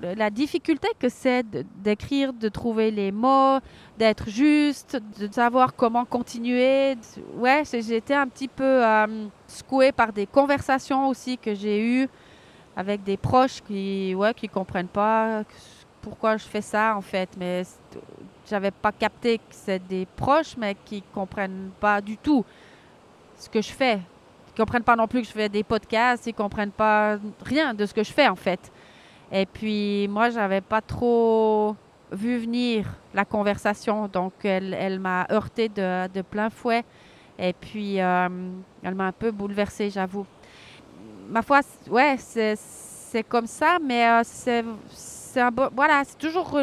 la 0.00 0.30
difficulté 0.30 0.88
que 0.98 1.08
c'est 1.08 1.44
d'écrire, 1.82 2.32
de 2.32 2.48
trouver 2.48 2.90
les 2.90 3.12
mots, 3.12 3.58
d'être 3.98 4.28
juste, 4.28 5.00
de 5.18 5.30
savoir 5.32 5.74
comment 5.74 6.04
continuer. 6.04 6.96
Ouais, 7.36 7.62
j'étais 7.64 8.14
un 8.14 8.26
petit 8.26 8.48
peu 8.48 8.84
euh, 8.84 9.26
secouée 9.46 9.92
par 9.92 10.12
des 10.12 10.26
conversations 10.26 11.08
aussi 11.08 11.38
que 11.38 11.54
j'ai 11.54 11.80
eues 11.80 12.08
avec 12.76 13.02
des 13.04 13.16
proches 13.16 13.60
qui 13.60 14.14
ouais 14.14 14.32
qui 14.32 14.48
comprennent 14.48 14.88
pas 14.88 15.42
pourquoi 16.00 16.36
je 16.36 16.44
fais 16.44 16.62
ça 16.62 16.96
en 16.96 17.02
fait, 17.02 17.28
mais 17.38 17.62
j'avais 18.48 18.70
pas 18.70 18.92
capté 18.92 19.38
que 19.38 19.44
c'est 19.50 19.86
des 19.86 20.06
proches 20.16 20.56
mais 20.56 20.74
qui 20.84 21.02
comprennent 21.14 21.70
pas 21.78 22.00
du 22.00 22.16
tout 22.16 22.44
ce 23.38 23.48
que 23.48 23.60
je 23.60 23.70
fais. 23.70 24.00
Ils 24.48 24.58
comprennent 24.58 24.82
pas 24.82 24.96
non 24.96 25.06
plus 25.06 25.22
que 25.22 25.28
je 25.28 25.32
fais 25.32 25.48
des 25.48 25.62
podcasts, 25.62 26.26
ils 26.26 26.34
comprennent 26.34 26.72
pas 26.72 27.18
rien 27.44 27.72
de 27.72 27.86
ce 27.86 27.94
que 27.94 28.02
je 28.02 28.12
fais 28.12 28.28
en 28.28 28.36
fait. 28.36 28.72
Et 29.32 29.46
puis, 29.46 30.06
moi, 30.08 30.28
je 30.28 30.36
n'avais 30.36 30.60
pas 30.60 30.82
trop 30.82 31.74
vu 32.12 32.36
venir 32.36 32.86
la 33.14 33.24
conversation. 33.24 34.06
Donc, 34.06 34.32
elle, 34.44 34.74
elle 34.74 35.00
m'a 35.00 35.26
heurté 35.30 35.70
de, 35.70 36.06
de, 36.08 36.20
plein 36.20 36.50
fouet. 36.50 36.84
Et 37.38 37.54
puis, 37.54 37.98
euh, 37.98 38.28
elle 38.82 38.94
m'a 38.94 39.06
un 39.06 39.12
peu 39.12 39.30
bouleversée, 39.30 39.88
j'avoue. 39.88 40.26
Ma 41.30 41.40
foi, 41.40 41.60
ouais, 41.88 42.16
c'est 42.18 43.22
comme 43.26 43.46
ça, 43.46 43.78
mais 43.82 44.06
euh, 44.06 44.20
c'est 44.24 44.62
voilà, 45.74 46.02
c'est 46.04 46.18
toujours 46.18 46.58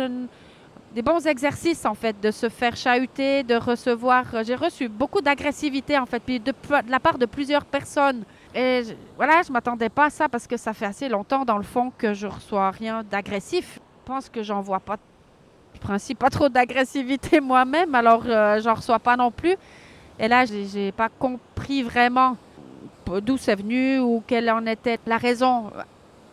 des 0.93 1.01
bons 1.01 1.25
exercices, 1.25 1.85
en 1.87 1.95
fait, 1.95 2.15
de 2.21 2.29
se 2.29 2.49
faire 2.49 2.75
chahuter, 2.75 3.41
de 3.41 3.55
recevoir. 3.55 4.25
J'ai 4.43 4.53
reçu 4.53 4.87
beaucoup 4.87 5.21
d'agressivité, 5.21 5.97
en 5.97 6.05
fait, 6.05 6.21
puis 6.21 6.39
de 6.39 6.53
la 6.87 6.99
part 6.99 7.17
de 7.17 7.25
plusieurs 7.25 7.65
personnes 7.65 8.23
et 8.55 8.81
voilà, 9.15 9.41
je 9.45 9.51
m'attendais 9.51 9.89
pas 9.89 10.05
à 10.05 10.09
ça 10.09 10.27
parce 10.27 10.47
que 10.47 10.57
ça 10.57 10.73
fait 10.73 10.85
assez 10.85 11.07
longtemps, 11.09 11.45
dans 11.45 11.57
le 11.57 11.63
fond, 11.63 11.91
que 11.97 12.13
je 12.13 12.27
reçois 12.27 12.71
rien 12.71 13.03
d'agressif. 13.03 13.75
Je 13.75 14.05
pense 14.05 14.29
que 14.29 14.41
j'en 14.41 14.61
vois 14.61 14.79
pas 14.79 14.97
principe, 15.79 16.19
pas 16.19 16.29
trop 16.29 16.49
d'agressivité 16.49 17.39
moi-même, 17.41 17.95
alors 17.95 18.23
euh, 18.25 18.59
j'en 18.61 18.73
reçois 18.73 18.99
pas 18.99 19.15
non 19.15 19.31
plus. 19.31 19.55
Et 20.19 20.27
là, 20.27 20.45
j'ai 20.45 20.91
pas 20.91 21.09
compris 21.09 21.81
vraiment 21.83 22.35
d'où 23.21 23.37
c'est 23.37 23.55
venu 23.55 23.99
ou 23.99 24.21
quelle 24.27 24.49
en 24.51 24.65
était 24.65 24.99
la 25.05 25.17
raison. 25.17 25.71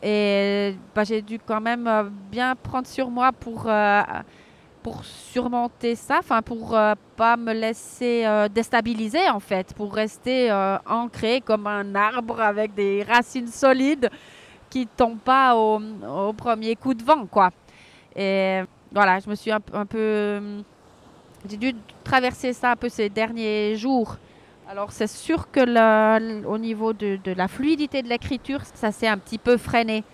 Et 0.02 0.75
bah, 0.94 1.04
j'ai 1.04 1.23
dû 1.23 1.38
quand 1.38 1.61
même 1.61 1.87
euh, 1.87 2.04
bien 2.30 2.54
prendre 2.54 2.87
sur 2.87 3.08
moi 3.08 3.32
pour, 3.32 3.64
euh, 3.66 4.02
pour 4.87 5.05
surmonter 5.05 5.97
ça, 5.97 6.19
enfin 6.21 6.43
pour 6.43 6.71
ne 6.71 6.95
pas 7.16 7.37
me 7.37 7.52
laisser 7.52 8.25
déstabiliser 8.55 9.28
en 9.28 9.40
fait, 9.40 9.75
pour 9.75 9.93
rester 9.93 10.52
ancré 10.87 11.40
comme 11.40 11.66
un 11.66 11.97
arbre 11.97 12.40
avec 12.40 12.73
des 12.73 13.02
racines 13.02 13.49
solides 13.49 14.09
qui 14.71 14.87
tombent 14.87 15.19
pas 15.19 15.57
au, 15.57 16.33
premier 16.35 16.76
coup 16.76 16.95
de 16.95 17.02
vent, 17.02 17.26
quoi. 17.26 17.50
Et 18.14 18.61
voilà, 18.93 19.19
je 19.21 19.28
me 19.28 19.35
suis 19.35 19.50
un, 19.50 19.61
peu. 19.61 19.99
Euh, 19.99 20.61
j'ai 21.49 21.57
dû 21.57 21.75
traverser 22.05 22.52
ça 22.52 22.73
un 22.73 22.76
peu 22.76 22.88
ces 22.88 23.09
derniers 23.09 23.76
jours. 23.76 24.16
Alors, 24.69 24.93
c'est 24.93 25.07
sûr 25.07 25.50
que 25.50 26.45
au 26.45 26.59
niveau 26.59 26.93
de, 26.93 27.19
la 27.37 27.49
fluidité 27.49 28.02
de 28.02 28.09
l'écriture, 28.09 28.61
ça 28.75 28.90
s'est 28.90 29.09
un 29.09 29.19
petit 29.19 29.38
peu 29.38 29.57
freiné. 29.57 30.05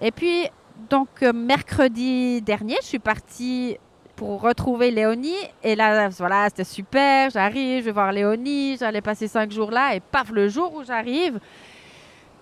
Et 0.00 0.10
puis, 0.10 0.48
donc, 0.90 1.08
euh, 1.22 1.32
mercredi 1.32 2.42
dernier, 2.42 2.76
je 2.82 2.86
suis 2.88 2.98
partie 2.98 3.78
pour 4.16 4.40
retrouver 4.40 4.90
Léonie. 4.90 5.34
Et 5.62 5.74
là, 5.74 6.08
voilà, 6.10 6.46
c'était 6.48 6.64
super. 6.64 7.30
J'arrive, 7.30 7.80
je 7.80 7.86
vais 7.86 7.92
voir 7.92 8.12
Léonie. 8.12 8.76
J'allais 8.78 9.00
passer 9.00 9.28
cinq 9.28 9.50
jours 9.52 9.70
là. 9.70 9.94
Et 9.94 10.00
paf, 10.00 10.30
le 10.30 10.48
jour 10.48 10.72
où 10.74 10.84
j'arrive, 10.84 11.38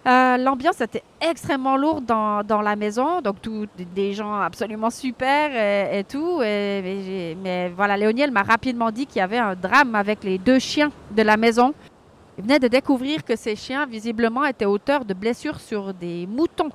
euh, 0.06 0.36
l'ambiance 0.38 0.80
était 0.80 1.02
extrêmement 1.20 1.76
lourde 1.76 2.06
dans, 2.06 2.62
la 2.62 2.74
maison, 2.74 3.20
donc 3.20 3.42
tout, 3.42 3.66
des 3.94 4.14
gens 4.14 4.40
absolument 4.40 4.88
super 4.88 5.50
et, 5.94 6.04
tout. 6.04 6.38
mais 6.40 7.70
voilà, 7.76 7.98
Léoniel 7.98 8.30
m'a 8.30 8.42
rapidement 8.42 8.90
dit 8.90 9.04
qu'il 9.04 9.18
y 9.18 9.22
avait 9.22 9.38
un 9.38 9.54
drame 9.54 9.94
avec 9.94 10.24
les 10.24 10.38
deux 10.38 10.58
chiens 10.58 10.90
de 11.10 11.22
la 11.22 11.36
maison. 11.36 11.74
Il 12.38 12.44
venait 12.44 12.58
de 12.58 12.68
découvrir 12.68 13.22
que 13.22 13.36
ces 13.36 13.54
chiens, 13.54 13.84
visiblement, 13.84 14.46
étaient 14.46 14.64
auteurs 14.64 15.04
de 15.04 15.12
blessures 15.12 15.60
sur 15.60 15.92
des 15.92 16.26
moutons. 16.26 16.70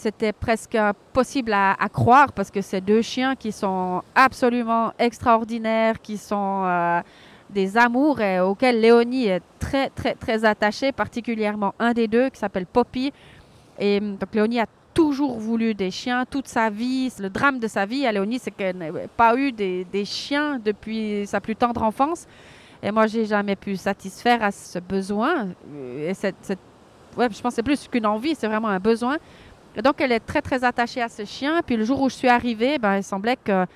C'était 0.00 0.32
presque 0.32 0.76
impossible 0.76 1.52
à, 1.52 1.76
croire 1.92 2.32
parce 2.32 2.50
que 2.50 2.62
ces 2.62 2.80
deux 2.80 3.02
chiens 3.02 3.36
qui 3.36 3.52
sont 3.52 4.02
absolument 4.14 4.92
extraordinaires, 4.98 6.00
qui 6.00 6.16
sont... 6.16 6.62
Euh, 6.64 7.00
des 7.50 7.76
amours 7.76 8.20
et 8.20 8.38
auxquels 8.40 8.80
Léonie 8.80 9.26
est 9.26 9.42
très, 9.58 9.90
très, 9.90 10.14
très 10.14 10.44
attachée, 10.44 10.92
particulièrement 10.92 11.74
un 11.80 11.92
des 11.92 12.06
deux 12.06 12.30
qui 12.30 12.38
s'appelle 12.38 12.64
Poppy. 12.64 13.12
Et 13.78 13.98
hum, 13.98 14.16
donc 14.16 14.32
Léonie 14.32 14.60
a 14.60 14.66
toujours 14.94 15.38
voulu 15.38 15.74
des 15.74 15.90
chiens 15.90 16.24
toute 16.24 16.48
sa 16.48 16.70
vie. 16.70 17.12
Le 17.18 17.28
drame 17.28 17.58
de 17.58 17.68
sa 17.68 17.86
vie 17.86 18.06
à 18.06 18.12
Léonie, 18.12 18.38
c'est 18.38 18.50
qu'elle 18.50 18.76
n'avait 18.76 19.08
pas 19.08 19.36
eu 19.36 19.52
des, 19.52 20.04
chiens 20.04 20.58
depuis 20.64 21.26
sa 21.26 21.40
plus 21.40 21.56
tendre 21.56 21.82
enfance. 21.82 22.26
Et 22.82 22.90
moi, 22.90 23.06
j'ai 23.06 23.26
jamais 23.26 23.56
pu 23.56 23.76
satisfaire 23.76 24.42
à 24.42 24.50
ce 24.50 24.78
besoin. 24.78 25.48
Et 25.98 26.14
cette, 26.14 26.56
je 27.16 27.26
pense 27.26 27.40
que 27.40 27.50
c'est 27.50 27.62
plus 27.62 27.88
qu'une 27.88 28.06
envie, 28.06 28.34
c'est 28.34 28.46
vraiment 28.46 28.68
un 28.68 28.78
besoin. 28.78 29.18
Et 29.76 29.82
donc, 29.82 30.00
elle 30.00 30.12
est 30.12 30.20
très, 30.20 30.42
très 30.42 30.64
attachée 30.64 31.00
à 31.00 31.08
ce 31.08 31.24
chien. 31.24 31.60
Puis 31.64 31.76
le 31.76 31.84
jour 31.84 32.00
où 32.00 32.08
je 32.08 32.14
suis 32.14 32.28
arrivée, 32.28 32.78
ben, 32.78 32.96
il 32.96 33.04
semblait 33.04 33.36
qu'il 33.36 33.66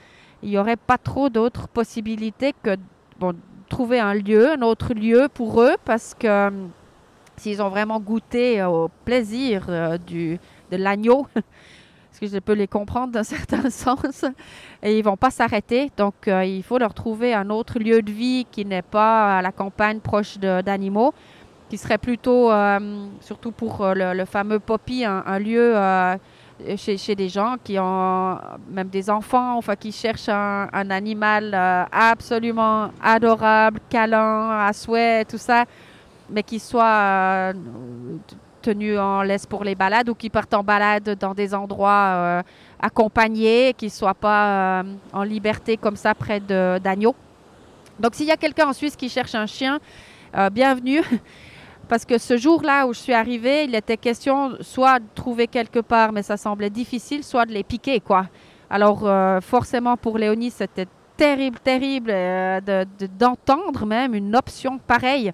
n'y 0.42 0.58
aurait 0.58 0.76
pas 0.76 0.98
trop 0.98 1.28
d'autres 1.28 1.68
possibilités 1.68 2.52
que 2.62 2.76
bon, 3.18 3.34
trouver 3.68 4.00
un 4.00 4.14
lieu, 4.14 4.52
un 4.52 4.62
autre 4.62 4.94
lieu 4.94 5.28
pour 5.32 5.60
eux 5.62 5.76
parce 5.84 6.14
que 6.14 6.26
euh, 6.26 6.50
s'ils 7.36 7.62
ont 7.62 7.68
vraiment 7.68 8.00
goûté 8.00 8.62
au 8.62 8.88
plaisir 9.04 9.66
euh, 9.68 9.98
du, 9.98 10.38
de 10.70 10.76
l'agneau, 10.76 11.26
parce 11.34 12.20
que 12.20 12.26
je 12.26 12.38
peux 12.38 12.52
les 12.52 12.68
comprendre 12.68 13.12
d'un 13.12 13.22
certain 13.36 13.70
sens, 13.70 14.24
et 14.82 14.98
ils 14.98 15.04
vont 15.04 15.16
pas 15.16 15.30
s'arrêter. 15.30 15.90
Donc, 15.96 16.28
euh, 16.28 16.44
il 16.44 16.62
faut 16.62 16.78
leur 16.78 16.94
trouver 16.94 17.34
un 17.34 17.50
autre 17.50 17.78
lieu 17.78 18.02
de 18.02 18.12
vie 18.12 18.46
qui 18.50 18.64
n'est 18.64 18.82
pas 18.82 19.38
à 19.38 19.42
la 19.42 19.52
campagne 19.52 20.00
proche 20.00 20.38
d'animaux, 20.38 21.12
qui 21.68 21.78
serait 21.78 21.98
plutôt, 21.98 22.50
surtout 23.20 23.50
pour 23.50 23.86
le, 23.94 24.24
fameux 24.24 24.58
Poppy, 24.58 25.04
un, 25.04 25.38
lieu 25.38 25.74
chez, 26.76 27.14
des 27.14 27.28
gens 27.28 27.56
qui 27.62 27.78
ont 27.78 28.38
même 28.70 28.88
des 28.88 29.10
enfants, 29.10 29.56
enfin 29.56 29.76
qui 29.76 29.92
cherchent 29.92 30.28
un, 30.28 30.90
animal 30.90 31.52
euh, 31.54 31.84
absolument 31.90 32.90
adorable, 33.02 33.80
câlin, 33.90 34.60
à 34.60 34.72
souhait, 34.72 35.24
tout 35.24 35.38
ça, 35.38 35.64
mais 36.30 36.42
qui 36.42 36.58
soit 36.58 36.84
euh, 36.84 37.52
tenu 38.62 38.98
en 38.98 39.22
laisse 39.22 39.46
pour 39.46 39.64
les 39.64 39.74
balades 39.74 40.08
ou 40.08 40.14
qui 40.14 40.30
partent 40.30 40.54
en 40.54 40.62
balade 40.62 41.16
dans 41.18 41.34
des 41.34 41.54
endroits 41.54 41.90
euh, 41.90 42.42
accompagnés, 42.80 43.74
qui 43.76 43.86
ne 43.86 43.90
soient 43.90 44.14
pas 44.14 44.84
en 45.12 45.22
liberté 45.22 45.76
comme 45.76 45.96
ça 45.96 46.14
près 46.14 46.40
d'agneaux. 46.40 47.16
Donc 47.98 48.14
s'il 48.14 48.26
y 48.26 48.32
a 48.32 48.36
quelqu'un 48.36 48.68
en 48.68 48.72
Suisse 48.72 48.96
qui 48.96 49.08
cherche 49.08 49.34
un 49.34 49.46
chien, 49.46 49.78
bienvenue. 50.52 51.02
Parce 51.88 52.04
que 52.04 52.18
ce 52.18 52.36
jour-là 52.36 52.86
où 52.86 52.94
je 52.94 52.98
suis 52.98 53.12
arrivée, 53.12 53.64
il 53.64 53.74
était 53.74 53.96
question 53.96 54.56
soit 54.60 54.98
de 54.98 55.04
trouver 55.14 55.46
quelque 55.46 55.80
part, 55.80 56.12
mais 56.12 56.22
ça 56.22 56.36
semblait 56.36 56.70
difficile, 56.70 57.22
soit 57.24 57.46
de 57.46 57.52
les 57.52 57.62
piquer, 57.62 58.00
quoi. 58.00 58.26
Alors, 58.70 59.06
euh, 59.06 59.40
forcément, 59.40 59.96
pour 59.96 60.18
Léonie, 60.18 60.50
c'était 60.50 60.86
terrible, 61.16 61.58
terrible 61.60 62.10
euh, 62.10 62.84
d'entendre 63.18 63.86
même 63.86 64.14
une 64.14 64.34
option 64.34 64.78
pareille. 64.78 65.32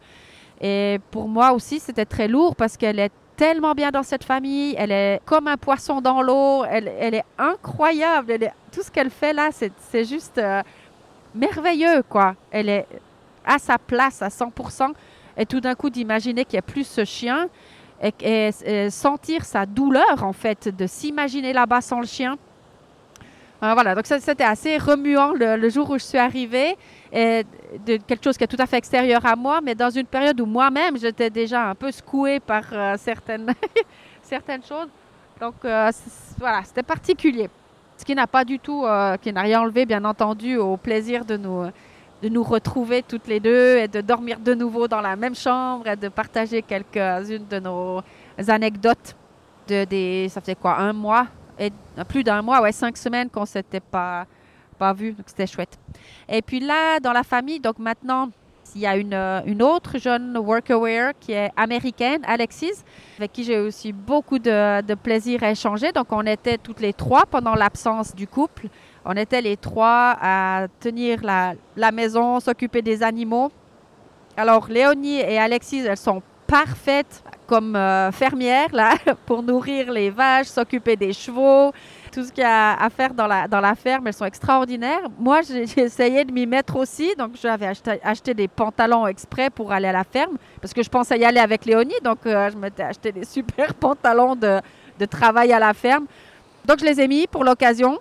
Et 0.60 0.98
pour 1.10 1.28
moi 1.28 1.52
aussi, 1.52 1.80
c'était 1.80 2.04
très 2.04 2.28
lourd 2.28 2.54
parce 2.54 2.76
qu'elle 2.76 2.98
est 2.98 3.12
tellement 3.36 3.72
bien 3.72 3.90
dans 3.90 4.02
cette 4.02 4.24
famille. 4.24 4.74
Elle 4.76 4.92
est 4.92 5.20
comme 5.24 5.48
un 5.48 5.56
poisson 5.56 6.02
dans 6.02 6.20
l'eau. 6.20 6.64
Elle, 6.66 7.14
est 7.14 7.24
incroyable. 7.38 8.38
Tout 8.70 8.82
ce 8.82 8.90
qu'elle 8.90 9.10
fait 9.10 9.32
là, 9.32 9.48
c'est 9.52 10.04
juste 10.04 10.36
euh, 10.36 10.62
merveilleux, 11.34 12.02
quoi. 12.08 12.34
Elle 12.50 12.68
est 12.68 12.86
à 13.46 13.58
sa 13.58 13.78
place 13.78 14.20
à 14.20 14.28
100%. 14.28 14.92
Et 15.40 15.46
tout 15.46 15.60
d'un 15.60 15.74
coup, 15.74 15.88
d'imaginer 15.88 16.44
qu'il 16.44 16.56
n'y 16.56 16.58
a 16.58 16.62
plus 16.70 16.86
ce 16.86 17.02
chien 17.06 17.48
et, 18.02 18.50
sentir 18.90 19.46
sa 19.46 19.64
douleur, 19.64 20.22
en 20.22 20.34
fait, 20.34 20.68
de 20.68 20.86
s'imaginer 20.86 21.54
là-bas 21.54 21.80
sans 21.80 22.00
le 22.00 22.06
chien. 22.06 22.36
Euh, 23.62 23.72
voilà, 23.72 23.94
donc 23.94 24.06
c'était 24.06 24.44
assez 24.44 24.76
remuant 24.76 25.32
le, 25.32 25.68
jour 25.70 25.88
où 25.88 25.98
je 25.98 26.04
suis 26.04 26.18
arrivée, 26.18 26.76
de 27.12 27.96
quelque 28.06 28.22
chose 28.22 28.36
qui 28.36 28.44
est 28.44 28.48
tout 28.54 28.60
à 28.60 28.66
fait 28.66 28.76
extérieur 28.76 29.24
à 29.24 29.34
moi, 29.34 29.60
mais 29.62 29.74
dans 29.74 29.90
une 29.90 30.06
période 30.06 30.38
où 30.40 30.46
moi-même 30.46 30.98
j'étais 30.98 31.30
déjà 31.30 31.68
un 31.68 31.74
peu 31.74 31.90
secouée 31.90 32.40
par 32.40 32.62
euh, 32.72 32.94
certaines, 32.98 33.54
certaines 34.22 34.62
choses. 34.62 34.88
Donc 35.40 35.54
euh, 35.64 35.90
voilà, 36.38 36.62
c'était 36.64 36.82
particulier. 36.82 37.48
Ce 37.96 38.04
qui 38.04 38.14
n'a 38.14 38.26
pas 38.26 38.44
du 38.44 38.58
tout, 38.58 38.86
qui 39.20 39.30
n'a 39.30 39.42
rien 39.42 39.60
enlevé, 39.60 39.84
bien 39.84 40.02
entendu, 40.06 40.56
au 40.56 40.78
plaisir 40.78 41.22
de 41.26 41.36
nous 41.36 41.66
de 42.22 42.28
nous 42.28 42.42
retrouver 42.42 43.02
toutes 43.02 43.26
les 43.26 43.40
deux 43.40 43.78
et 43.78 43.88
de 43.88 44.00
dormir 44.00 44.38
de 44.38 44.54
nouveau 44.54 44.88
dans 44.88 45.00
la 45.00 45.16
même 45.16 45.34
chambre 45.34 45.86
et 45.86 45.96
de 45.96 46.08
partager 46.08 46.62
quelques-unes 46.62 47.46
de 47.48 47.58
nos 47.58 48.02
anecdotes 48.48 49.16
de 49.68 49.84
des 49.84 50.28
ça 50.28 50.40
fait 50.40 50.54
quoi 50.54 50.78
un 50.78 50.92
mois 50.92 51.26
et 51.58 51.70
plus 52.08 52.24
d'un 52.24 52.42
mois 52.42 52.60
ouais 52.60 52.72
cinq 52.72 52.96
semaines 52.96 53.30
qu'on 53.30 53.46
s'était 53.46 53.80
pas 53.80 54.26
pas 54.78 54.92
vu 54.92 55.12
donc 55.12 55.26
c'était 55.26 55.46
chouette 55.46 55.78
et 56.28 56.42
puis 56.42 56.60
là 56.60 57.00
dans 57.00 57.12
la 57.12 57.22
famille 57.22 57.60
donc 57.60 57.78
maintenant 57.78 58.30
il 58.74 58.80
y 58.82 58.86
a 58.86 58.96
une, 58.96 59.14
une 59.46 59.62
autre 59.62 59.98
jeune 59.98 60.36
workaware 60.36 61.12
qui 61.18 61.32
est 61.32 61.50
américaine, 61.56 62.20
Alexis, 62.26 62.84
avec 63.18 63.32
qui 63.32 63.44
j'ai 63.44 63.58
aussi 63.58 63.92
beaucoup 63.92 64.38
de, 64.38 64.82
de 64.82 64.94
plaisir 64.94 65.42
à 65.42 65.50
échanger. 65.50 65.92
Donc, 65.92 66.06
on 66.10 66.24
était 66.26 66.58
toutes 66.58 66.80
les 66.80 66.92
trois 66.92 67.26
pendant 67.26 67.54
l'absence 67.54 68.14
du 68.14 68.26
couple. 68.26 68.68
On 69.04 69.12
était 69.12 69.40
les 69.40 69.56
trois 69.56 70.16
à 70.20 70.66
tenir 70.78 71.22
la, 71.22 71.54
la 71.76 71.90
maison, 71.90 72.40
s'occuper 72.40 72.82
des 72.82 73.02
animaux. 73.02 73.50
Alors, 74.36 74.68
Léonie 74.68 75.20
et 75.20 75.38
Alexis, 75.38 75.84
elles 75.86 75.96
sont 75.96 76.22
parfaites 76.50 77.22
comme 77.46 77.76
euh, 77.76 78.10
fermières 78.10 78.72
là, 78.72 78.94
pour 79.26 79.42
nourrir 79.42 79.90
les 79.92 80.10
vaches, 80.10 80.46
s'occuper 80.46 80.96
des 80.96 81.12
chevaux, 81.12 81.72
tout 82.12 82.24
ce 82.24 82.32
qu'il 82.32 82.42
y 82.42 82.46
a 82.46 82.74
à 82.74 82.90
faire 82.90 83.14
dans 83.14 83.28
la, 83.28 83.46
dans 83.46 83.60
la 83.60 83.74
ferme. 83.76 84.08
Elles 84.08 84.14
sont 84.14 84.24
extraordinaires. 84.24 85.02
Moi, 85.18 85.40
j'ai 85.48 85.80
essayé 85.80 86.24
de 86.24 86.32
m'y 86.32 86.46
mettre 86.46 86.76
aussi. 86.76 87.14
Donc, 87.16 87.32
j'avais 87.40 87.66
acheté, 87.66 88.00
acheté, 88.02 88.34
des 88.34 88.48
pantalons 88.48 89.06
exprès 89.06 89.48
pour 89.48 89.72
aller 89.72 89.88
à 89.88 89.92
la 89.92 90.04
ferme 90.04 90.36
parce 90.60 90.72
que 90.72 90.82
je 90.82 90.88
pensais 90.88 91.18
y 91.18 91.24
aller 91.24 91.40
avec 91.40 91.64
Léonie. 91.64 92.00
Donc, 92.02 92.18
euh, 92.26 92.50
je 92.50 92.56
m'étais 92.56 92.82
acheté 92.82 93.12
des 93.12 93.24
super 93.36 93.72
pantalons 93.74 94.34
de, 94.34 94.60
de 94.98 95.04
travail 95.04 95.52
à 95.52 95.60
la 95.60 95.72
ferme. 95.72 96.06
Donc, 96.64 96.80
je 96.80 96.84
les 96.84 97.00
ai 97.00 97.06
mis 97.06 97.26
pour 97.28 97.44
l'occasion. 97.44 97.98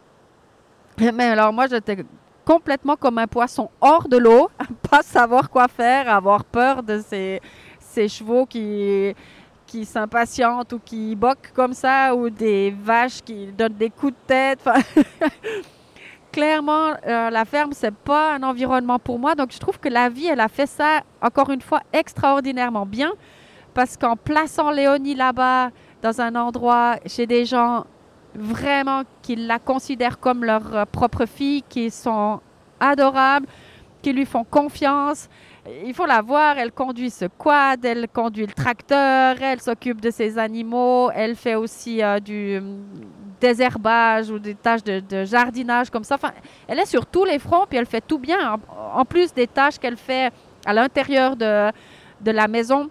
Mais 1.13 1.25
alors 1.25 1.53
moi, 1.53 1.67
j'étais 1.67 1.97
complètement 2.45 2.95
comme 2.95 3.17
un 3.19 3.27
poisson 3.27 3.69
hors 3.79 4.07
de 4.07 4.17
l'eau, 4.17 4.49
pas 4.89 5.01
savoir 5.01 5.49
quoi 5.49 5.67
faire, 5.67 6.09
avoir 6.13 6.43
peur 6.43 6.83
de 6.83 7.01
ces, 7.07 7.39
chevaux 8.07 8.45
qui, 8.45 9.13
qui 9.65 9.85
s'impatientent 9.85 10.73
ou 10.73 10.79
qui 10.79 11.15
boquent 11.15 11.51
comme 11.53 11.73
ça, 11.73 12.15
ou 12.15 12.29
des 12.29 12.71
vaches 12.71 13.21
qui 13.21 13.47
donnent 13.47 13.73
des 13.73 13.89
coups 13.89 14.13
de 14.13 14.27
tête. 14.27 14.69
Clairement, 16.31 16.93
euh, 17.07 17.29
la 17.29 17.43
ferme, 17.43 17.71
c'est 17.73 17.93
pas 17.93 18.35
un 18.35 18.43
environnement 18.43 18.99
pour 18.99 19.17
moi. 19.17 19.35
Donc, 19.35 19.51
je 19.51 19.57
trouve 19.57 19.79
que 19.79 19.89
la 19.89 20.09
vie, 20.09 20.27
elle 20.27 20.39
a 20.39 20.47
fait 20.47 20.67
ça, 20.67 21.01
encore 21.21 21.49
une 21.49 21.61
fois, 21.61 21.81
extraordinairement 21.91 22.85
bien. 22.85 23.11
Parce 23.73 23.97
qu'en 23.97 24.15
plaçant 24.15 24.69
Léonie 24.69 25.15
là-bas, 25.15 25.71
dans 26.01 26.21
un 26.21 26.35
endroit 26.35 26.97
chez 27.05 27.25
des 27.25 27.45
gens 27.45 27.85
vraiment 28.35 29.03
qu'ils 29.21 29.47
la 29.47 29.59
considèrent 29.59 30.19
comme 30.19 30.43
leur 30.43 30.75
euh, 30.75 30.85
propre 30.85 31.25
fille, 31.25 31.63
qui 31.67 31.89
sont 31.89 32.39
adorables, 32.79 33.47
qui 34.01 34.13
lui 34.13 34.25
font 34.25 34.43
confiance. 34.43 35.29
Il 35.85 35.93
faut 35.93 36.05
la 36.05 36.21
voir, 36.21 36.57
elle 36.57 36.71
conduit 36.71 37.09
ce 37.09 37.25
quad, 37.25 37.83
elle 37.83 38.07
conduit 38.07 38.45
le 38.45 38.53
tracteur, 38.53 39.35
elle 39.41 39.59
s'occupe 39.59 40.01
de 40.01 40.09
ses 40.09 40.37
animaux, 40.37 41.11
elle 41.11 41.35
fait 41.35 41.55
aussi 41.55 42.01
euh, 42.01 42.19
du 42.19 42.59
mm, 42.59 42.77
désherbage 43.39 44.29
ou 44.29 44.39
des 44.39 44.55
tâches 44.55 44.83
de, 44.83 45.25
jardinage 45.25 45.89
comme 45.89 46.03
ça. 46.03 46.15
Enfin, 46.15 46.31
elle 46.67 46.79
est 46.79 46.85
sur 46.85 47.05
tous 47.05 47.25
les 47.25 47.39
fronts, 47.39 47.65
puis 47.69 47.77
elle 47.77 47.85
fait 47.85 48.03
tout 48.05 48.19
bien, 48.19 48.59
en, 48.93 49.05
plus 49.05 49.33
des 49.33 49.47
tâches 49.47 49.77
qu'elle 49.77 49.97
fait 49.97 50.31
à 50.65 50.73
l'intérieur 50.73 51.35
de, 51.35 51.71
de 52.21 52.31
la 52.31 52.47
maison 52.47 52.89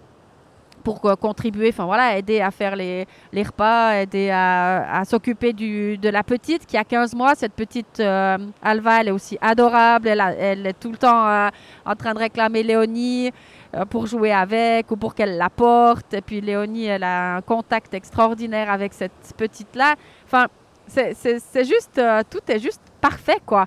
pour 0.88 1.18
contribuer, 1.18 1.68
enfin 1.68 1.84
voilà, 1.84 2.16
aider 2.16 2.40
à 2.40 2.50
faire 2.50 2.74
les, 2.74 3.06
repas, 3.34 4.00
aider 4.00 4.30
à, 4.32 5.02
s'occuper 5.04 5.52
de 5.52 6.08
la 6.08 6.22
petite 6.22 6.64
qui 6.64 6.78
a 6.78 6.84
15 6.84 7.14
mois. 7.14 7.34
Cette 7.34 7.52
petite 7.52 8.00
euh, 8.00 8.38
Alva, 8.62 9.02
elle 9.02 9.08
est 9.08 9.10
aussi 9.10 9.36
adorable. 9.42 10.08
Elle, 10.08 10.66
est 10.66 10.80
tout 10.80 10.90
le 10.90 10.96
temps 10.96 11.28
euh, 11.28 11.50
en 11.84 11.94
train 11.94 12.14
de 12.14 12.20
réclamer 12.20 12.62
Léonie 12.62 13.30
euh, 13.74 13.84
pour 13.84 14.06
jouer 14.06 14.32
avec 14.32 14.90
ou 14.90 14.96
pour 14.96 15.14
qu'elle 15.14 15.36
la 15.36 15.50
porte. 15.50 16.14
Et 16.14 16.22
puis 16.22 16.40
Léonie, 16.40 16.86
elle 16.86 17.04
a 17.04 17.36
un 17.36 17.42
contact 17.42 17.92
extraordinaire 17.92 18.70
avec 18.70 18.94
cette 18.94 19.34
petite-là. 19.36 19.94
Enfin, 20.24 20.46
c'est 20.86 21.64
juste, 21.66 22.00
tout 22.30 22.44
est 22.48 22.60
juste 22.60 22.80
parfait, 22.98 23.42
quoi. 23.44 23.66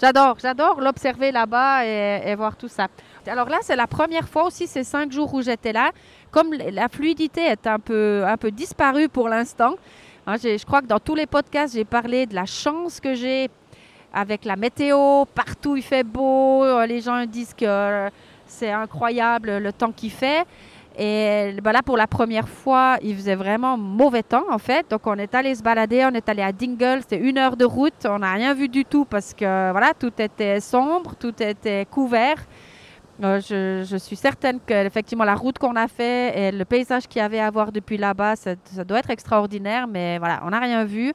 J'adore, 0.00 0.38
j'adore 0.40 0.80
l'observer 0.80 1.30
là-bas 1.30 1.84
et, 1.84 2.22
et 2.24 2.34
voir 2.34 2.56
tout 2.56 2.68
ça. 2.68 2.88
Alors 3.26 3.48
là, 3.48 3.58
c'est 3.60 3.76
la 3.76 3.86
première 3.86 4.28
fois 4.28 4.44
aussi, 4.44 4.66
ces 4.66 4.82
cinq 4.84 5.12
jours 5.12 5.32
où 5.34 5.42
j'étais 5.42 5.72
là, 5.72 5.90
comme 6.30 6.52
la 6.54 6.88
fluidité 6.88 7.42
est 7.42 7.66
un 7.66 7.78
peu, 7.78 8.24
un 8.26 8.36
peu 8.36 8.50
disparue 8.50 9.08
pour 9.08 9.28
l'instant, 9.28 9.74
hein, 10.26 10.36
je 10.36 10.64
crois 10.64 10.80
que 10.80 10.86
dans 10.86 11.00
tous 11.00 11.14
les 11.14 11.26
podcasts, 11.26 11.74
j'ai 11.74 11.84
parlé 11.84 12.26
de 12.26 12.34
la 12.34 12.46
chance 12.46 13.00
que 13.00 13.14
j'ai 13.14 13.50
avec 14.12 14.44
la 14.44 14.56
météo. 14.56 15.24
Partout, 15.34 15.76
il 15.76 15.82
fait 15.82 16.04
beau. 16.04 16.64
Euh, 16.64 16.86
les 16.86 17.00
gens 17.00 17.24
disent 17.26 17.54
que 17.54 18.08
c'est 18.46 18.70
incroyable 18.70 19.58
le 19.58 19.72
temps 19.72 19.92
qu'il 19.92 20.10
fait. 20.10 20.44
Et 20.98 21.54
ben 21.62 21.72
là, 21.72 21.82
pour 21.82 21.96
la 21.96 22.06
première 22.06 22.48
fois, 22.48 22.98
il 23.00 23.14
faisait 23.14 23.36
vraiment 23.36 23.78
mauvais 23.78 24.22
temps, 24.22 24.44
en 24.50 24.58
fait. 24.58 24.90
Donc, 24.90 25.06
on 25.06 25.14
est 25.14 25.34
allé 25.34 25.54
se 25.54 25.62
balader, 25.62 26.04
on 26.04 26.14
est 26.14 26.28
allé 26.28 26.42
à 26.42 26.52
Dingle, 26.52 26.98
c'était 27.02 27.18
une 27.18 27.38
heure 27.38 27.56
de 27.56 27.64
route. 27.64 28.04
On 28.04 28.18
n'a 28.18 28.32
rien 28.32 28.52
vu 28.54 28.68
du 28.68 28.84
tout 28.84 29.04
parce 29.04 29.32
que, 29.32 29.70
voilà, 29.70 29.92
tout 29.98 30.12
était 30.18 30.60
sombre, 30.60 31.14
tout 31.18 31.34
était 31.42 31.86
couvert. 31.86 32.44
Euh, 33.22 33.84
je, 33.84 33.96
suis 33.96 34.16
certaine 34.16 34.60
que 34.64 35.24
la 35.24 35.34
route 35.34 35.58
qu'on 35.58 35.76
a 35.76 35.88
fait 35.88 36.38
et 36.38 36.52
le 36.52 36.64
paysage 36.64 37.06
qu'il 37.06 37.20
y 37.20 37.24
avait 37.24 37.40
à 37.40 37.50
voir 37.50 37.70
depuis 37.70 37.98
là-bas, 37.98 38.36
ça, 38.36 38.54
doit 38.84 39.00
être 39.00 39.10
extraordinaire. 39.10 39.86
Mais 39.86 40.18
voilà, 40.18 40.40
on 40.44 40.50
n'a 40.50 40.60
rien 40.60 40.84
vu. 40.84 41.12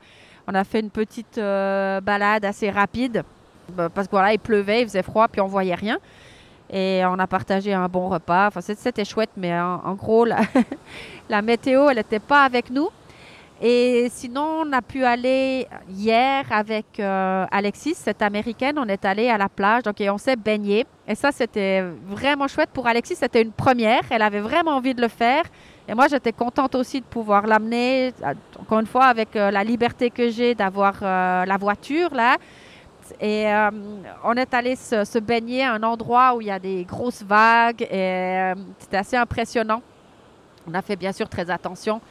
On 0.48 0.54
a 0.54 0.64
fait 0.64 0.80
une 0.80 0.92
petite 0.92 1.38
euh, 1.40 2.00
balade 2.02 2.46
assez 2.46 2.70
rapide 2.70 3.24
bah, 3.74 3.90
parce 3.90 4.08
que 4.08 4.12
voilà, 4.12 4.34
il 4.34 4.40
pleuvait, 4.40 4.82
il 4.82 4.88
faisait 4.88 5.02
froid, 5.02 5.28
puis 5.28 5.42
on 5.42 5.48
voyait 5.48 5.74
rien. 5.74 5.98
Et 6.70 7.02
on 7.06 7.18
a 7.18 7.28
partagé 7.28 7.74
un 7.74 7.88
bon 7.88 8.10
repas. 8.10 8.48
Enfin, 8.48 8.62
c'était 8.62 9.06
chouette, 9.06 9.32
mais 9.38 9.58
en, 9.60 9.94
gros, 9.96 10.26
la, 10.26 10.42
la 11.30 11.42
météo, 11.42 11.90
elle 11.90 11.98
n'était 11.98 12.20
pas 12.20 12.44
avec 12.44 12.70
nous. 12.70 12.90
Et 13.62 14.08
sinon, 14.10 14.64
on 14.66 14.74
a 14.74 14.82
pu 14.82 15.06
aller 15.06 15.66
hier 15.90 16.44
avec 16.52 17.00
euh, 17.00 17.46
Alexis, 17.50 17.96
cette 17.96 18.22
américaine. 18.22 18.78
On 18.78 18.88
est 18.88 19.06
allé 19.06 19.30
à 19.30 19.38
la 19.38 19.48
plage, 19.48 19.84
donc 19.84 20.02
et 20.02 20.10
on 20.10 20.18
s'est 20.18 20.36
baigné. 20.36 20.86
Et 21.08 21.16
ça, 21.16 21.32
c'était 21.32 21.82
vraiment 22.06 22.50
chouette 22.50 22.70
pour 22.74 22.86
Alexis. 22.86 23.16
C'était 23.16 23.42
une 23.42 23.54
première. 23.54 24.02
Elle 24.10 24.24
avait 24.24 24.42
vraiment 24.42 24.72
envie 24.72 24.94
de 24.94 25.02
le 25.02 25.08
faire. 25.08 25.44
Et 25.88 25.94
moi, 25.94 26.08
j'étais 26.10 26.34
contente 26.34 26.76
aussi 26.76 27.00
de 27.00 27.06
pouvoir 27.06 27.48
l'amener, 27.48 28.14
euh, 28.24 28.34
encore 28.60 28.80
une 28.82 28.88
fois, 28.88 29.06
avec 29.06 29.36
euh, 29.38 29.52
la 29.52 29.64
liberté 29.64 30.10
que 30.10 30.30
j'ai 30.30 30.54
d'avoir 30.54 30.96
la 31.02 31.58
voiture 31.58 32.14
là. 32.14 32.38
Et 33.22 33.46
on 34.24 34.34
est 34.34 34.52
allé 34.52 34.76
se, 34.76 35.06
se, 35.06 35.20
baigner 35.20 35.64
à 35.64 35.74
un 35.74 35.84
endroit 35.84 36.34
où 36.36 36.42
il 36.42 36.48
y 36.48 36.52
a 36.52 36.58
des 36.58 36.84
grosses 36.86 37.22
vagues. 37.22 37.84
Et 37.84 38.52
c'était 38.80 38.98
assez 38.98 39.16
impressionnant. 39.16 39.84
On 40.68 40.74
a 40.74 40.82
fait 40.82 40.96
bien 40.96 41.12
sûr 41.12 41.30
très 41.30 41.52
attention 41.52 42.02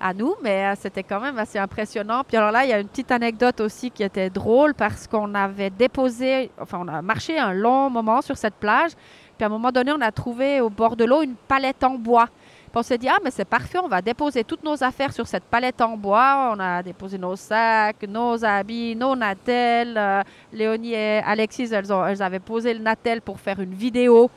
à 0.00 0.14
nous, 0.14 0.34
mais 0.42 0.64
euh, 0.64 0.74
c'était 0.80 1.02
quand 1.02 1.20
même 1.20 1.38
assez 1.38 1.58
impressionnant. 1.58 2.22
Puis 2.26 2.36
alors 2.36 2.50
là, 2.50 2.64
il 2.64 2.70
y 2.70 2.72
a 2.72 2.80
une 2.80 2.88
petite 2.88 3.12
anecdote 3.12 3.60
aussi 3.60 3.90
qui 3.90 4.02
était 4.02 4.30
drôle 4.30 4.74
parce 4.74 5.06
qu'on 5.06 5.34
avait 5.34 5.70
déposé, 5.70 6.50
enfin, 6.60 6.78
on 6.82 6.88
a 6.88 7.02
marché 7.02 7.38
un 7.38 7.52
long 7.52 7.90
moment 7.90 8.22
sur 8.22 8.36
cette 8.36 8.54
plage. 8.54 8.92
Puis 9.36 9.44
à 9.44 9.46
un 9.46 9.50
moment 9.50 9.70
donné, 9.70 9.92
on 9.92 10.00
a 10.00 10.10
trouvé 10.10 10.60
au 10.60 10.70
bord 10.70 10.96
de 10.96 11.04
l'eau 11.04 11.22
une 11.22 11.34
palette 11.34 11.84
en 11.84 11.94
bois. 11.94 12.28
On 12.72 12.82
s'est 12.82 12.98
dit, 12.98 13.08
ah, 13.08 13.18
mais 13.24 13.32
c'est 13.32 13.44
parfait, 13.44 13.78
on 13.82 13.88
va 13.88 14.00
déposer 14.00 14.44
toutes 14.44 14.62
nos 14.62 14.82
affaires 14.84 15.12
sur 15.12 15.26
cette 15.26 15.42
palette 15.42 15.80
en 15.80 15.96
bois. 15.96 16.52
On 16.54 16.60
a 16.60 16.82
déposé 16.82 17.18
nos 17.18 17.34
sacs, 17.34 18.02
nos 18.08 18.44
habits, 18.44 18.94
nos 18.94 19.16
natels. 19.16 19.94
Euh, 19.96 20.22
Léonie 20.52 20.94
et 20.94 21.18
Alexis, 21.18 21.68
elles, 21.72 21.92
ont, 21.92 22.06
elles 22.06 22.22
avaient 22.22 22.38
posé 22.38 22.72
le 22.72 22.80
natel 22.80 23.22
pour 23.22 23.40
faire 23.40 23.58
une 23.58 23.74
vidéo. 23.74 24.30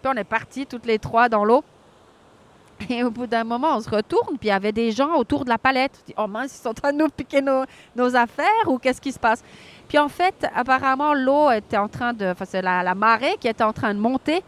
Puis 0.00 0.12
on 0.14 0.16
est 0.16 0.24
partis 0.24 0.64
toutes 0.64 0.86
les 0.86 1.00
trois 1.00 1.28
dans 1.28 1.44
l'eau. 1.44 1.64
Et 2.90 3.02
au 3.02 3.10
bout 3.10 3.26
d'un 3.26 3.44
moment, 3.44 3.76
on 3.76 3.80
se 3.80 3.88
retourne, 3.88 4.38
puis 4.38 4.48
il 4.48 4.48
y 4.48 4.52
avait 4.52 4.72
des 4.72 4.92
gens 4.92 5.14
autour 5.14 5.44
de 5.44 5.50
la 5.50 5.58
palette. 5.58 5.92
On 6.02 6.06
dit, 6.06 6.14
oh 6.18 6.26
mince, 6.26 6.56
ils 6.56 6.62
sont 6.62 6.70
en 6.70 6.74
train 6.74 6.92
de 6.92 6.98
nous 6.98 7.08
piquer 7.08 7.40
nos, 7.40 8.16
affaires 8.16 8.46
ou 8.66 8.78
qu'est-ce 8.78 9.00
qui 9.00 9.12
se 9.12 9.18
passe? 9.18 9.42
Puis 9.88 9.98
en 9.98 10.08
fait, 10.08 10.46
apparemment, 10.54 11.14
l'eau 11.14 11.50
était 11.50 11.76
en 11.76 11.88
train 11.88 12.12
de. 12.12 12.26
Enfin, 12.26 12.44
c'est 12.44 12.62
la, 12.62 12.94
marée 12.94 13.36
qui 13.40 13.48
était 13.48 13.64
en 13.64 13.72
train 13.72 13.94
de 13.94 14.00
monter. 14.00 14.42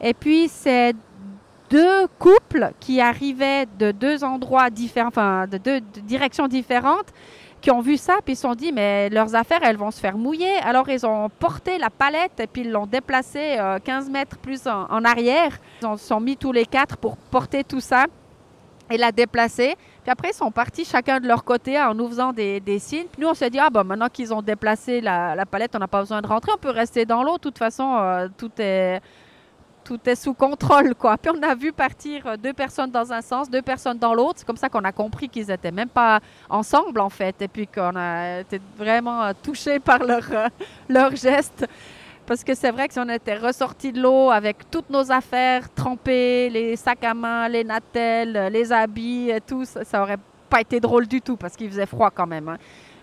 Et 0.00 0.14
puis, 0.14 0.48
c'est 0.48 0.94
deux 1.68 2.06
couples 2.18 2.72
qui 2.80 3.00
arrivaient 3.00 3.66
de 3.78 3.92
deux 3.92 4.24
endroits 4.24 4.70
différents, 4.70 5.08
enfin, 5.08 5.46
de 5.46 5.58
deux 5.58 5.80
directions 5.80 6.48
différentes, 6.48 7.06
qui 7.60 7.70
ont 7.70 7.80
vu 7.80 7.96
ça, 7.96 8.18
puis 8.24 8.32
ils 8.32 8.36
se 8.36 8.42
sont 8.42 8.54
dit, 8.54 8.72
mais 8.72 9.08
leurs 9.10 9.34
affaires, 9.34 9.60
elles 9.62 9.76
vont 9.76 9.90
se 9.90 10.00
faire 10.00 10.16
mouiller. 10.16 10.56
Alors, 10.64 10.88
ils 10.88 11.04
ont 11.06 11.28
porté 11.28 11.78
la 11.78 11.90
palette 11.90 12.40
et 12.40 12.46
puis 12.46 12.62
ils 12.62 12.70
l'ont 12.70 12.86
déplacée 12.86 13.58
15 13.84 14.08
euh, 14.08 14.10
mètres 14.10 14.38
plus 14.38 14.66
en, 14.66 15.04
arrière. 15.04 15.58
Ils 15.82 15.98
se 15.98 16.06
sont 16.06 16.20
mis 16.20 16.36
tous 16.36 16.52
les 16.52 16.66
quatre 16.66 16.96
pour 16.96 17.16
porter 17.16 17.64
tout 17.64 17.80
ça 17.80 18.06
et 18.90 18.96
la 18.96 19.12
déplacer. 19.12 19.76
Puis 20.02 20.10
après, 20.10 20.30
ils 20.30 20.36
sont 20.36 20.50
partis 20.50 20.84
chacun 20.84 21.20
de 21.20 21.28
leur 21.28 21.44
côté 21.44 21.78
en 21.78 21.94
nous 21.94 22.08
faisant 22.08 22.32
des, 22.32 22.60
signes. 22.78 23.06
Puis 23.12 23.22
nous, 23.22 23.28
on 23.28 23.34
s'est 23.34 23.50
dit, 23.50 23.58
ah 23.58 23.70
bon, 23.70 23.84
maintenant 23.84 24.08
qu'ils 24.08 24.32
ont 24.32 24.42
déplacé 24.42 25.00
la, 25.00 25.44
palette, 25.46 25.76
on 25.76 25.78
n'a 25.78 25.88
pas 25.88 26.00
besoin 26.00 26.22
de 26.22 26.26
rentrer, 26.26 26.52
on 26.54 26.58
peut 26.58 26.70
rester 26.70 27.04
dans 27.04 27.22
l'eau. 27.22 27.34
De 27.34 27.42
toute 27.42 27.58
façon, 27.58 27.96
euh, 27.98 28.28
tout 28.36 28.50
est 28.58 29.00
tout 29.90 30.08
est 30.08 30.14
sous 30.14 30.34
contrôle, 30.34 30.94
quoi. 30.94 31.16
Puis 31.18 31.32
on 31.36 31.42
a 31.42 31.52
vu 31.56 31.72
partir 31.72 32.24
euh, 32.24 32.36
deux 32.36 32.52
personnes 32.52 32.92
dans 32.92 33.12
un 33.12 33.20
sens, 33.20 33.50
deux 33.50 33.60
personnes 33.60 33.98
dans 33.98 34.14
l'autre. 34.14 34.34
C'est 34.36 34.46
comme 34.46 34.56
ça 34.56 34.68
qu'on 34.68 34.84
a 34.84 34.92
compris 34.92 35.28
qu'ils 35.28 35.48
n'étaient 35.48 35.72
même 35.72 35.88
pas 35.88 36.20
ensemble, 36.48 37.00
en 37.00 37.08
fait. 37.08 37.42
Et 37.42 37.48
puis 37.48 37.66
qu'on 37.66 37.96
a 37.96 38.38
été 38.38 38.60
vraiment 38.76 39.24
euh, 39.24 39.32
touchés 39.42 39.80
par 39.90 39.98
leurs 39.98 40.30
euh, 40.32 41.16
gestes. 41.16 41.66
Parce 42.24 42.44
que 42.44 42.54
c'est 42.54 42.70
vrai 42.70 42.86
que 42.86 42.94
si 42.94 43.00
on 43.00 43.08
était 43.08 43.34
ressorti 43.34 43.90
de 43.90 44.00
l'eau 44.00 44.30
avec 44.30 44.70
toutes 44.70 44.90
nos 44.90 45.10
affaires 45.10 45.68
trempées, 45.74 46.48
les 46.50 46.76
sacs 46.76 47.02
à 47.02 47.12
main, 47.12 47.48
les 47.48 47.64
natels, 47.64 48.48
les 48.52 48.70
habits 48.70 49.30
et 49.30 49.40
tout, 49.40 49.64
ça, 49.64 49.80
n'aurait 49.80 50.12
aurait 50.12 50.22
pas 50.48 50.60
été 50.60 50.78
drôle 50.78 51.08
du 51.08 51.20
tout 51.20 51.36
parce 51.36 51.56
qu'il 51.56 51.68
faisait 51.68 51.86
froid 51.86 52.12
quand 52.14 52.28
même. 52.28 52.48
Hein. 52.48 52.58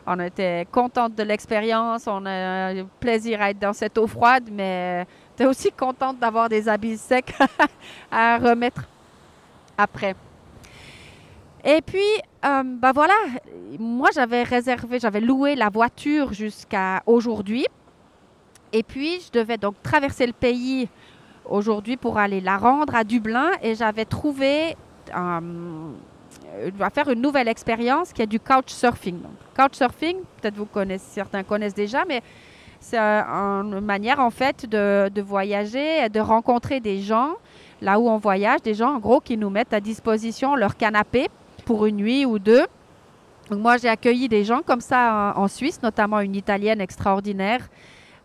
On 0.10 0.18
était 0.22 0.66
contente 0.72 1.16
de 1.16 1.24
l'expérience, 1.24 2.08
on 2.08 2.26
a 2.26 2.74
eu 2.74 2.86
plaisir 3.02 3.42
à 3.42 3.50
être 3.50 3.60
dans 3.60 3.74
cette 3.74 3.98
eau 3.98 4.08
froide, 4.08 4.48
mais 4.50 5.06
J'étais 5.38 5.50
aussi 5.50 5.72
contente 5.72 6.18
d'avoir 6.18 6.50
des 6.50 6.68
habits 6.68 6.98
secs 6.98 7.32
à 8.12 8.40
remettre 8.40 8.82
après. 9.78 10.16
Et 11.64 11.80
puis, 11.80 12.00
euh, 12.44 12.64
ben 12.64 12.92
voilà, 12.92 13.14
moi 13.78 14.10
j'avais 14.16 14.42
réservé, 14.42 14.98
j'avais 14.98 15.22
loué 15.22 15.54
la 15.54 15.70
voiture 15.70 16.34
jusqu'à 16.34 17.04
aujourd'hui. 17.06 17.68
Et 18.74 18.82
puis, 18.82 19.20
je 19.28 19.40
devais 19.40 19.58
donc 19.58 19.76
traverser 19.84 20.26
le 20.26 20.34
pays 20.34 20.90
aujourd'hui 21.46 21.98
pour 21.98 22.18
aller 22.18 22.42
la 22.42 22.58
rendre 22.58 22.96
à 22.96 23.04
Dublin. 23.04 23.52
Et 23.62 23.76
j'avais 23.76 24.06
trouvé 24.06 24.76
euh, 25.16 25.92
à 26.80 26.90
faire 26.90 27.10
une 27.12 27.22
nouvelle 27.22 27.48
expérience 27.48 28.12
qui 28.12 28.24
est 28.24 28.28
du 28.28 28.40
couchsurfing. 28.40 29.20
Couchsurfing, 29.56 30.18
peut-être 30.42 30.56
vous 30.56 30.66
connaissez, 30.66 31.06
certains 31.12 31.44
connaissent 31.44 31.76
déjà, 31.76 32.06
mais 32.06 32.24
c'est 32.80 32.98
une 32.98 33.80
manière 33.82 34.20
en 34.20 34.30
fait 34.30 34.70
de, 34.70 35.10
de, 35.10 35.22
voyager, 35.22 36.10
de 36.10 36.20
rencontrer 36.20 36.80
des 36.80 37.02
gens 37.02 37.36
là 37.82 38.00
où 38.00 38.10
on 38.10 38.18
voyage, 38.18 38.62
des 38.62 38.74
gens 38.74 38.96
en 38.96 39.00
gros 39.00 39.20
qui 39.20 39.38
nous 39.38 39.50
mettent 39.50 39.74
à 39.74 39.80
disposition 39.80 40.56
leur 40.56 40.76
canapé 40.76 41.28
pour 41.66 41.86
une 41.86 41.98
nuit 41.98 42.26
ou 42.26 42.40
deux. 42.40 42.66
moi 43.52 43.78
j'ai 43.78 43.90
accueilli 43.90 44.28
des 44.28 44.44
gens 44.44 44.62
comme 44.66 44.82
ça 44.82 45.34
en, 45.36 45.48
Suisse, 45.48 45.82
notamment 45.84 46.20
une 46.20 46.36
Italienne 46.36 46.82
extraordinaire 46.82 47.68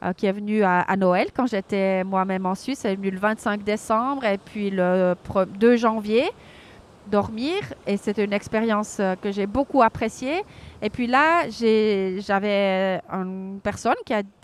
euh, 0.03 0.13
qui 0.13 0.27
est 0.27 0.33
venue 0.33 0.63
à, 0.63 0.97
Noël 0.97 1.29
quand 1.35 1.47
j'étais 1.47 2.05
moi-même 2.05 2.47
en 2.47 2.55
Suisse. 2.55 2.85
Elle 2.85 2.93
est 2.93 2.97
venue 2.97 3.11
le 3.11 3.19
25 3.19 3.63
décembre 3.63 4.25
et 4.25 4.39
puis 4.39 4.71
le 4.71 5.15
2 5.59 5.77
janvier 5.77 6.25
dormir 7.07 7.57
et 7.87 7.97
c'était 7.97 8.25
une 8.25 8.33
expérience 8.33 8.99
euh, 9.01 9.15
que 9.17 9.33
j'ai 9.33 9.47
beaucoup 9.47 9.83
appréciée. 9.83 10.43
Et 10.81 10.91
puis 10.91 11.07
là, 11.07 11.49
j'avais 11.49 13.01
une 13.11 13.61
personne 13.63 13.95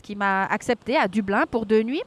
qui, 0.02 0.16
m'a 0.16 0.44
accepté 0.46 0.96
à 0.96 1.08
Dublin 1.08 1.44
pour 1.50 1.66
deux 1.66 1.82
nuits. 1.82 2.02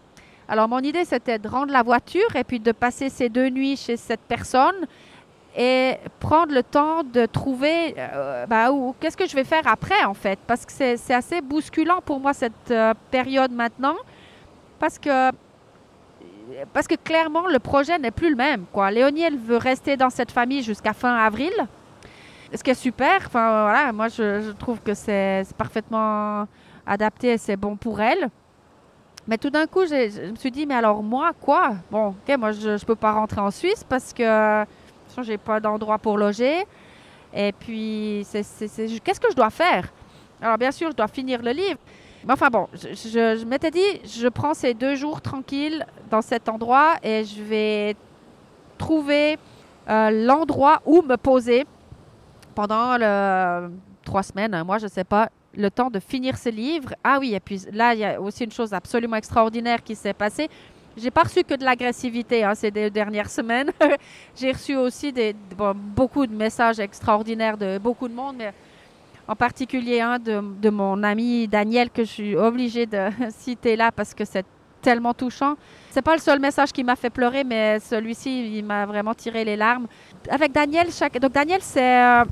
Alors 0.47 0.67
mon 0.67 0.79
idée, 0.79 1.05
c'était 1.05 1.39
de 1.39 1.47
rendre 1.47 1.71
la 1.71 1.83
voiture 1.83 2.35
et 2.35 2.43
puis 2.43 2.59
de 2.59 2.71
passer 2.71 3.09
ces 3.09 3.29
deux 3.29 3.49
nuits 3.49 3.77
chez 3.77 3.97
cette 3.97 4.21
personne 4.21 4.87
et 5.57 5.95
prendre 6.19 6.53
le 6.53 6.63
temps 6.63 7.03
de 7.03 7.25
trouver 7.25 7.93
euh, 7.97 8.45
bah, 8.45 8.69
qu'est-ce 8.99 9.17
que 9.17 9.27
je 9.27 9.35
vais 9.35 9.43
faire 9.43 9.67
après 9.67 10.03
en 10.05 10.13
fait? 10.13 10.39
Parce 10.47 10.65
que 10.65 10.71
c'est 10.71 10.97
c'est 10.97 11.13
assez 11.13 11.41
bousculant 11.41 12.01
pour 12.03 12.19
moi 12.19 12.33
cette 12.33 12.71
euh, 12.71 12.93
période 13.11 13.51
maintenant. 13.51 13.95
Parce 14.81 14.97
que, 14.97 15.29
parce 16.73 16.87
que 16.87 16.95
clairement 16.95 17.47
le 17.47 17.59
projet 17.59 17.97
n'est 17.97 18.11
plus 18.11 18.29
le 18.29 18.35
même. 18.35 18.65
Quoi. 18.71 18.91
Léonie, 18.91 19.21
elle 19.21 19.37
veut 19.37 19.57
rester 19.57 19.97
dans 19.97 20.09
cette 20.09 20.31
famille 20.31 20.63
jusqu'à 20.63 20.93
fin 20.93 21.15
avril. 21.15 21.53
Ce 22.53 22.63
qui 22.63 22.69
est 22.69 22.75
super. 22.75 23.23
Enfin, 23.27 23.63
voilà, 23.63 23.91
moi 23.93 24.07
je, 24.07 24.41
je 24.41 24.51
trouve 24.51 24.79
que 24.81 24.93
c'est 24.93 25.43
parfaitement 25.57 26.47
adapté 26.85 27.33
et 27.33 27.37
c'est 27.37 27.57
bon 27.57 27.75
pour 27.75 28.01
elle. 28.01 28.29
Mais 29.27 29.37
tout 29.37 29.49
d'un 29.49 29.67
coup, 29.67 29.85
je 29.85 30.31
me 30.31 30.35
suis 30.35 30.51
dit, 30.51 30.65
mais 30.65 30.73
alors 30.73 31.03
moi, 31.03 31.31
quoi? 31.39 31.73
Bon, 31.91 32.07
ok, 32.09 32.37
moi 32.37 32.51
je 32.51 32.69
ne 32.71 32.77
peux 32.79 32.95
pas 32.95 33.11
rentrer 33.11 33.39
en 33.39 33.51
Suisse 33.51 33.83
parce 33.87 34.11
que 34.11 34.65
façon, 35.11 35.23
j'ai 35.23 35.37
pas 35.37 35.59
d'endroit 35.59 35.97
pour 35.97 36.17
loger. 36.17 36.65
Et 37.33 37.51
puis, 37.51 38.25
qu'est-ce 38.31 39.19
que 39.19 39.29
je 39.29 39.35
dois 39.35 39.49
faire? 39.49 39.87
Alors, 40.41 40.57
bien 40.57 40.71
sûr, 40.71 40.89
je 40.89 40.95
dois 40.95 41.07
finir 41.07 41.41
le 41.41 41.51
livre. 41.51 41.79
Mais 42.25 42.33
enfin 42.33 42.49
bon, 42.49 42.67
je, 42.73 43.45
m'étais 43.45 43.71
dit, 43.71 44.01
je 44.05 44.27
prends 44.27 44.53
ces 44.53 44.73
deux 44.73 44.95
jours 44.95 45.21
tranquilles 45.21 45.85
dans 46.09 46.21
cet 46.21 46.49
endroit 46.49 46.95
et 47.03 47.23
je 47.23 47.41
vais 47.41 47.95
trouver 48.77 49.37
euh, 49.89 50.25
l'endroit 50.25 50.81
où 50.85 51.01
me 51.01 51.15
poser 51.17 51.65
pendant 52.53 52.97
trois 54.03 54.23
semaines, 54.23 54.53
un 54.53 54.63
mois, 54.63 54.77
je 54.77 54.85
ne 54.85 54.89
sais 54.89 55.03
pas, 55.03 55.29
le 55.55 55.69
temps 55.69 55.89
de 55.89 55.99
finir 55.99 56.37
ce 56.37 56.49
livre. 56.49 56.93
Ah 57.03 57.17
oui, 57.19 57.33
et 57.33 57.39
puis 57.39 57.61
là, 57.71 57.93
il 57.93 57.99
y 57.99 58.05
a 58.05 58.19
aussi 58.21 58.43
une 58.43 58.51
chose 58.51 58.73
absolument 58.73 59.15
extraordinaire 59.15 59.83
qui 59.83 59.95
s'est 59.95 60.13
passée. 60.13 60.49
J'ai 60.97 61.11
pas 61.11 61.23
reçu 61.23 61.43
que 61.43 61.53
de 61.53 61.63
l'agressivité 61.63 62.43
hein, 62.43 62.53
ces 62.53 62.69
deux 62.69 62.89
dernières 62.89 63.29
semaines. 63.29 63.71
J'ai 64.35 64.51
reçu 64.51 64.75
aussi 64.75 65.13
beaucoup 65.95 66.27
de 66.27 66.35
messages 66.35 66.79
extraordinaires 66.79 67.57
de 67.57 67.77
beaucoup 67.77 68.07
de 68.07 68.13
monde, 68.13 68.41
en 69.31 69.35
particulier 69.37 70.01
un 70.01 70.19
de, 70.19 70.69
mon 70.69 71.01
ami 71.03 71.47
Daniel 71.47 71.89
que 71.89 72.03
je 72.03 72.09
suis 72.09 72.35
obligée 72.35 72.85
de 72.85 73.07
citer 73.29 73.77
là 73.77 73.89
parce 73.89 74.13
que 74.13 74.25
c'est 74.25 74.45
tellement 74.81 75.13
touchant. 75.13 75.55
C'est 75.89 76.01
pas 76.01 76.15
le 76.15 76.19
seul 76.19 76.37
message 76.39 76.73
qui 76.73 76.83
m'a 76.83 76.97
fait 76.97 77.09
pleurer, 77.09 77.45
mais 77.45 77.79
celui-ci, 77.79 78.57
il 78.57 78.65
m'a 78.65 78.85
vraiment 78.85 79.13
tiré 79.13 79.45
les 79.45 79.55
larmes. 79.55 79.87
Avec 80.29 80.51
Daniel, 80.51 80.91
chaque... 80.91 81.17
donc 81.17 81.31
Daniel, 81.31 81.61
c'est 81.61 81.97
euh, 82.03 82.25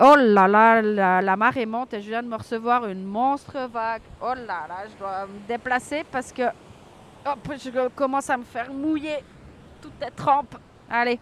oh 0.00 0.14
là 0.16 0.48
là, 0.48 0.80
la, 0.80 1.20
la 1.20 1.36
marée 1.36 1.66
monte 1.66 1.92
et 1.92 2.00
je 2.00 2.08
viens 2.08 2.22
de 2.22 2.28
me 2.28 2.36
recevoir 2.36 2.86
une 2.86 3.04
monstre 3.04 3.68
vague. 3.70 4.02
Oh 4.22 4.32
là 4.34 4.64
là, 4.66 4.78
je 4.90 4.98
dois 4.98 5.26
me 5.26 5.46
déplacer 5.46 6.04
parce 6.10 6.32
que 6.32 6.44
je 7.58 7.88
commence 7.88 8.30
à 8.30 8.36
me 8.38 8.44
faire 8.44 8.72
mouiller. 8.72 9.18
Tout 9.82 9.92
est 10.00 10.10
trempe. 10.10 10.56
Allez, 10.88 11.20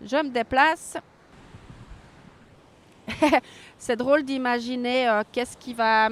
je 0.00 0.16
me 0.18 0.28
déplace. 0.28 0.98
c'est 3.78 3.96
drôle 3.96 4.22
d'imaginer 4.22 5.08
euh, 5.08 5.22
qu'est-ce 5.32 5.56
qui 5.56 5.74
va 5.74 6.08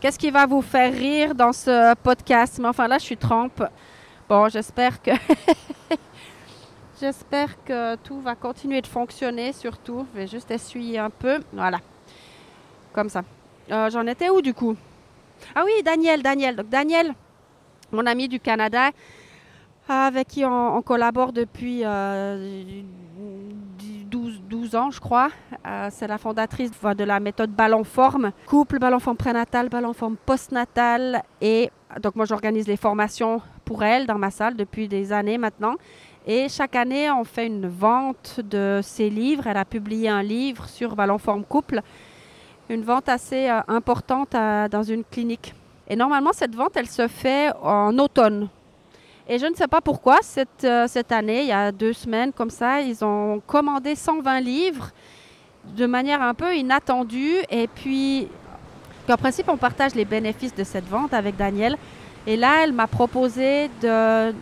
qu'est-ce 0.00 0.18
qui 0.18 0.30
va 0.30 0.46
vous 0.46 0.62
faire 0.62 0.92
rire 0.92 1.34
dans 1.34 1.52
ce 1.52 1.94
podcast. 1.96 2.58
Mais 2.58 2.68
enfin 2.68 2.88
là, 2.88 2.98
je 2.98 3.04
suis 3.04 3.16
trempe. 3.16 3.62
Bon, 4.28 4.48
j'espère 4.48 5.00
que 5.02 5.12
j'espère 7.00 7.62
que 7.64 7.96
tout 7.96 8.20
va 8.20 8.34
continuer 8.34 8.80
de 8.80 8.86
fonctionner. 8.86 9.52
Surtout, 9.52 10.06
je 10.14 10.20
vais 10.20 10.26
juste 10.26 10.50
essuyer 10.50 10.98
un 10.98 11.10
peu. 11.10 11.40
Voilà, 11.52 11.78
comme 12.92 13.08
ça. 13.08 13.22
Euh, 13.70 13.90
J'en 13.90 14.06
étais 14.06 14.28
où 14.28 14.40
du 14.40 14.54
coup? 14.54 14.76
Ah 15.54 15.62
oui, 15.64 15.82
Daniel, 15.84 16.22
Daniel. 16.22 16.56
Donc 16.56 16.68
Daniel, 16.68 17.14
mon 17.92 18.06
ami 18.06 18.28
du 18.28 18.40
Canada, 18.40 18.90
avec 19.88 20.28
qui 20.28 20.44
on, 20.44 20.82
collabore 20.82 21.32
depuis 21.32 21.82
euh, 21.84 22.82
12, 24.66 24.70
12 24.70 24.74
ans, 24.76 24.90
je 24.90 25.00
crois. 25.00 25.28
Euh, 25.66 25.88
c'est 25.90 26.06
la 26.06 26.18
fondatrice 26.18 26.70
de 26.96 27.04
la 27.04 27.20
méthode 27.20 27.50
Ballon 27.50 27.84
Forme, 27.84 28.32
couple, 28.46 28.78
ballon 28.78 28.98
forme 28.98 29.16
prénatal, 29.16 29.68
ballon 29.68 29.92
forme 29.92 30.16
postnatal. 30.16 31.22
Et 31.40 31.70
donc, 32.02 32.16
moi, 32.16 32.24
j'organise 32.26 32.66
les 32.66 32.76
formations 32.76 33.40
pour 33.64 33.82
elle 33.84 34.06
dans 34.06 34.18
ma 34.18 34.30
salle 34.30 34.56
depuis 34.56 34.88
des 34.88 35.12
années 35.12 35.38
maintenant. 35.38 35.74
Et 36.26 36.48
chaque 36.48 36.74
année, 36.74 37.10
on 37.10 37.24
fait 37.24 37.46
une 37.46 37.68
vente 37.68 38.40
de 38.42 38.80
ses 38.82 39.08
livres. 39.10 39.46
Elle 39.46 39.56
a 39.56 39.64
publié 39.64 40.08
un 40.08 40.22
livre 40.22 40.66
sur 40.68 40.96
ballon 40.96 41.18
forme 41.18 41.44
couple, 41.44 41.80
une 42.68 42.82
vente 42.82 43.08
assez 43.08 43.48
euh, 43.48 43.60
importante 43.68 44.34
à- 44.34 44.68
dans 44.68 44.82
une 44.82 45.04
clinique. 45.04 45.54
Et 45.88 45.94
normalement, 45.94 46.32
cette 46.32 46.54
vente, 46.56 46.76
elle 46.76 46.88
se 46.88 47.06
fait 47.06 47.50
en 47.62 47.96
automne. 47.98 48.48
Et 49.28 49.38
je 49.38 49.46
ne 49.46 49.54
sais 49.54 49.66
pas 49.66 49.80
pourquoi, 49.80 50.18
cette, 50.22 50.64
euh, 50.64 50.86
cette 50.86 51.10
année, 51.10 51.42
il 51.42 51.48
y 51.48 51.52
a 51.52 51.72
deux 51.72 51.92
semaines 51.92 52.32
comme 52.32 52.50
ça, 52.50 52.80
ils 52.80 53.04
ont 53.04 53.42
commandé 53.46 53.96
120 53.96 54.40
livres 54.40 54.90
de 55.76 55.84
manière 55.86 56.22
un 56.22 56.32
peu 56.34 56.54
inattendue. 56.54 57.34
Et 57.50 57.66
puis, 57.66 58.28
en 59.08 59.16
principe, 59.16 59.48
on 59.48 59.56
partage 59.56 59.94
les 59.96 60.04
bénéfices 60.04 60.54
de 60.54 60.62
cette 60.62 60.86
vente 60.88 61.12
avec 61.12 61.36
Daniel. 61.36 61.76
Et 62.26 62.36
là, 62.36 62.62
elle 62.62 62.72
m'a 62.72 62.86
proposé 62.86 63.68
de 63.82 64.32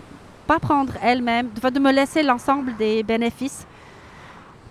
pas 0.46 0.58
prendre 0.58 0.92
elle-même, 1.02 1.48
de, 1.50 1.68
de 1.70 1.78
me 1.78 1.90
laisser 1.90 2.22
l'ensemble 2.22 2.76
des 2.76 3.02
bénéfices 3.02 3.66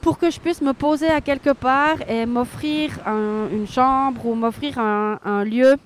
pour 0.01 0.19
que 0.19 0.29
je 0.29 0.39
puisse 0.39 0.61
me 0.61 0.73
poser 0.73 1.09
à 1.09 1.21
quelque 1.21 1.51
part 1.53 1.95
et 2.07 2.27
m'offrir 2.27 2.91
un- 3.07 3.47
une 3.51 3.67
chambre 3.67 4.23
ou 4.27 4.35
m'offrir 4.35 4.77
un 4.77 5.43
lieu 5.43 5.77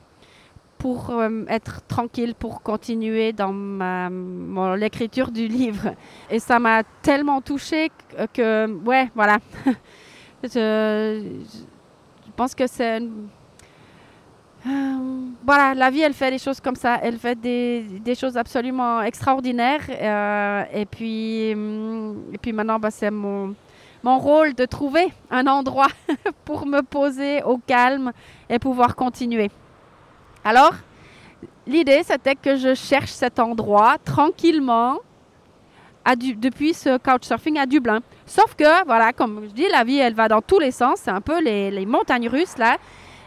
pour 0.77 1.09
euh, 1.09 1.43
être 1.47 1.81
tranquille, 1.87 2.35
pour 2.35 2.61
continuer 2.61 3.33
dans 3.33 4.75
l'écriture 4.75 5.31
du 5.31 5.47
livre. 5.47 5.95
Et 6.29 6.39
ça 6.39 6.59
m'a 6.59 6.83
tellement 7.01 7.41
touchée 7.41 7.91
que, 8.33 8.67
ouais, 8.85 9.09
voilà. 9.15 9.37
je, 10.43 11.21
pense 12.35 12.53
que 12.53 12.67
c'est... 12.67 13.01
Euh, 14.65 14.69
voilà, 15.45 15.73
la 15.73 15.89
vie, 15.89 16.01
elle 16.01 16.13
fait 16.13 16.31
des 16.31 16.39
choses 16.39 16.59
comme 16.59 16.75
ça. 16.75 16.99
Elle 17.01 17.17
fait 17.17 17.39
des, 17.39 17.81
des 17.81 18.15
choses 18.15 18.37
absolument 18.37 19.01
extraordinaires. 19.01 19.81
euh, 19.89 20.63
et, 20.73 20.85
puis, 20.85 21.53
hum, 21.53 22.25
et 22.33 22.37
puis 22.37 22.51
maintenant, 22.53 22.79
bah, 22.79 22.91
c'est 22.91 23.11
mon, 23.11 23.55
mon 24.03 24.19
rôle 24.19 24.53
de 24.53 24.65
trouver 24.65 25.07
un 25.31 25.47
endroit 25.47 25.87
pour 26.45 26.65
me 26.65 26.81
poser 26.81 27.43
au 27.43 27.57
calme 27.57 28.11
et 28.49 28.59
pouvoir 28.59 28.95
continuer. 28.95 29.49
Alors, 30.49 30.75
l'idée, 31.65 32.03
c'était 32.05 32.35
que 32.35 32.55
je 32.55 32.73
cherche 32.73 33.11
cet 33.11 33.37
endroit 33.37 33.97
tranquillement 34.05 34.99
depuis 36.37 36.73
ce 36.73 36.97
couchsurfing 36.97 37.59
à 37.59 37.65
Dublin. 37.65 37.99
Sauf 38.25 38.55
que, 38.55 38.85
voilà, 38.85 39.11
comme 39.11 39.41
je 39.43 39.53
dis, 39.53 39.67
la 39.69 39.83
vie, 39.83 39.97
elle 39.97 40.13
va 40.13 40.29
dans 40.29 40.41
tous 40.41 40.57
les 40.57 40.71
sens. 40.71 41.01
C'est 41.03 41.11
un 41.11 41.19
peu 41.19 41.41
les, 41.41 41.69
les 41.69 41.85
montagnes 41.85 42.29
russes, 42.29 42.57
là. 42.57 42.77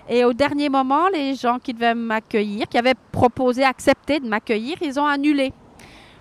Et 0.09 0.25
au 0.25 0.33
dernier 0.33 0.71
moment, 0.71 1.09
les 1.09 1.35
gens 1.35 1.59
qui 1.59 1.75
devaient 1.75 1.95
m'accueillir, 1.95 2.67
qui 2.69 2.79
avaient 2.79 2.95
proposé, 3.13 3.65
accepté 3.65 4.19
de 4.19 4.27
m'accueillir, 4.27 4.79
ils 4.81 4.99
ont 4.99 5.07
annulé. 5.07 5.53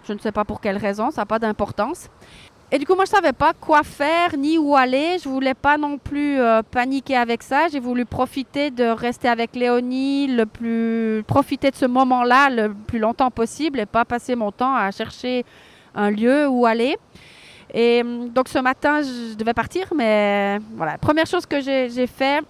Je 0.03 0.11
ne 0.11 0.19
sais 0.19 0.33
pas 0.33 0.43
pour 0.43 0.59
quelle 0.59 0.77
raison, 0.77 1.11
ça 1.11 1.21
n'a 1.21 1.25
pas 1.25 1.39
d'importance. 1.39 2.09
Et 2.71 2.77
du 2.77 2.85
coup, 2.85 2.93
moi, 2.93 3.05
je 3.05 3.11
ne 3.11 3.15
savais 3.15 3.33
pas 3.33 3.53
quoi 3.53 3.81
faire 3.81 4.37
ni 4.37 4.59
où 4.59 4.75
aller. 4.75 5.17
Je 5.23 5.27
voulais 5.27 5.55
pas 5.55 5.77
non 5.77 5.97
plus 5.97 6.39
euh, 6.39 6.61
paniquer 6.61 7.17
avec 7.17 7.41
ça. 7.41 7.67
J'ai 7.67 7.79
voulu 7.79 8.05
profiter 8.05 8.69
de 8.69 8.83
rester 8.83 9.27
avec 9.27 9.55
Léonie, 9.55 10.27
le 10.27 10.45
plus 10.45 11.23
profiter 11.25 11.71
de 11.71 11.75
ce 11.75 11.87
moment-là 11.87 12.49
le 12.51 12.73
plus 12.73 12.99
longtemps 12.99 13.31
possible 13.31 13.79
et 13.79 13.87
pas 13.87 14.05
passer 14.05 14.35
mon 14.35 14.51
temps 14.51 14.75
à 14.75 14.91
chercher 14.91 15.45
un 15.95 16.11
lieu 16.11 16.47
où 16.47 16.67
aller. 16.67 16.95
Et 17.73 18.01
hum, 18.01 18.29
donc 18.29 18.47
ce 18.47 18.59
matin, 18.59 19.01
je 19.01 19.35
devais 19.35 19.55
partir, 19.55 19.87
mais 19.95 20.59
voilà. 20.75 20.99
Première 20.99 21.25
chose 21.25 21.47
que 21.47 21.61
j'ai 21.61 22.07
fait, 22.07 22.43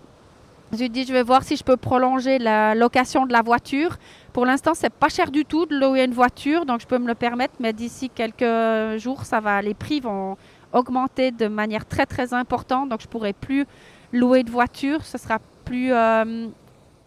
j'ai 0.74 0.90
dit 0.90 1.06
je 1.06 1.14
vais 1.14 1.24
voir 1.24 1.44
si 1.44 1.56
je 1.56 1.64
peux 1.64 1.78
prolonger 1.78 2.40
la 2.40 2.76
location 2.76 3.26
de 3.26 3.32
la 3.32 3.42
voiture. 3.42 3.98
Pour 4.34 4.46
l'instant, 4.46 4.74
c'est 4.74 4.92
pas 4.92 5.10
cher 5.10 5.32
du 5.32 5.46
tout 5.46 5.65
de 5.65 5.78
louer 5.78 6.04
une 6.04 6.13
voiture, 6.13 6.65
donc 6.65 6.82
je 6.82 6.88
peux 6.88 6.98
me 6.98 7.08
le 7.08 7.15
permettre. 7.15 7.56
Mais 7.60 7.74
d'ici 7.74 8.10
quelques 8.10 9.00
jours, 9.00 9.26
ça 9.26 9.39
va, 9.39 9.62
les 9.62 9.74
prix 9.74 10.00
vont 10.00 10.38
augmenter 10.72 11.32
de 11.32 11.48
manière 11.48 11.86
très 11.86 12.06
très 12.06 12.34
importante, 12.34 12.89
donc 12.89 13.02
je 13.02 13.08
pourrai 13.08 13.34
plus 13.34 13.65
louer 14.13 14.44
de 14.44 14.52
voiture. 14.52 15.04
Ce 15.04 15.18
sera 15.18 15.39
plus 15.65 15.92
euh, 15.92 16.48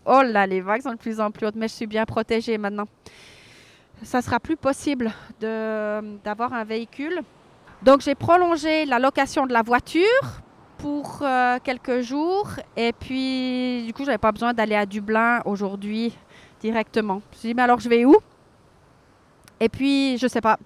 oh 0.06 0.22
là, 0.22 0.46
les 0.46 0.60
vagues 0.60 0.82
sont 0.82 0.92
de 0.92 0.96
plus 0.96 1.20
en 1.20 1.30
plus 1.30 1.46
hautes, 1.46 1.56
mais 1.56 1.68
je 1.68 1.74
suis 1.74 1.86
bien 1.86 2.04
protégée 2.04 2.58
maintenant. 2.58 2.86
Ça 4.02 4.20
sera 4.20 4.40
plus 4.40 4.56
possible 4.56 5.12
d'avoir 5.40 6.52
un 6.52 6.64
véhicule. 6.64 7.22
Donc 7.82 8.00
j'ai 8.00 8.14
prolongé 8.14 8.84
la 8.84 8.98
location 8.98 9.46
de 9.46 9.52
la 9.52 9.62
voiture 9.62 10.42
pour 10.78 11.20
euh, 11.22 11.58
quelques 11.62 12.00
jours 12.00 12.48
et 12.76 12.92
puis 12.92 13.84
du 13.86 13.92
coup 13.92 14.04
j'avais 14.04 14.18
pas 14.18 14.32
besoin 14.32 14.52
d'aller 14.52 14.74
à 14.74 14.84
Dublin 14.86 15.40
aujourd'hui 15.44 16.12
directement. 16.62 17.20
Je 17.32 17.36
me 17.36 17.40
suis 17.40 17.48
dit 17.50 17.54
mais 17.54 17.62
alors 17.62 17.80
je 17.80 17.88
vais 17.88 18.04
où? 18.04 18.16
Et 19.60 19.68
puis 19.68 20.16
je 20.18 20.26
sais 20.26 20.40
pas. 20.40 20.58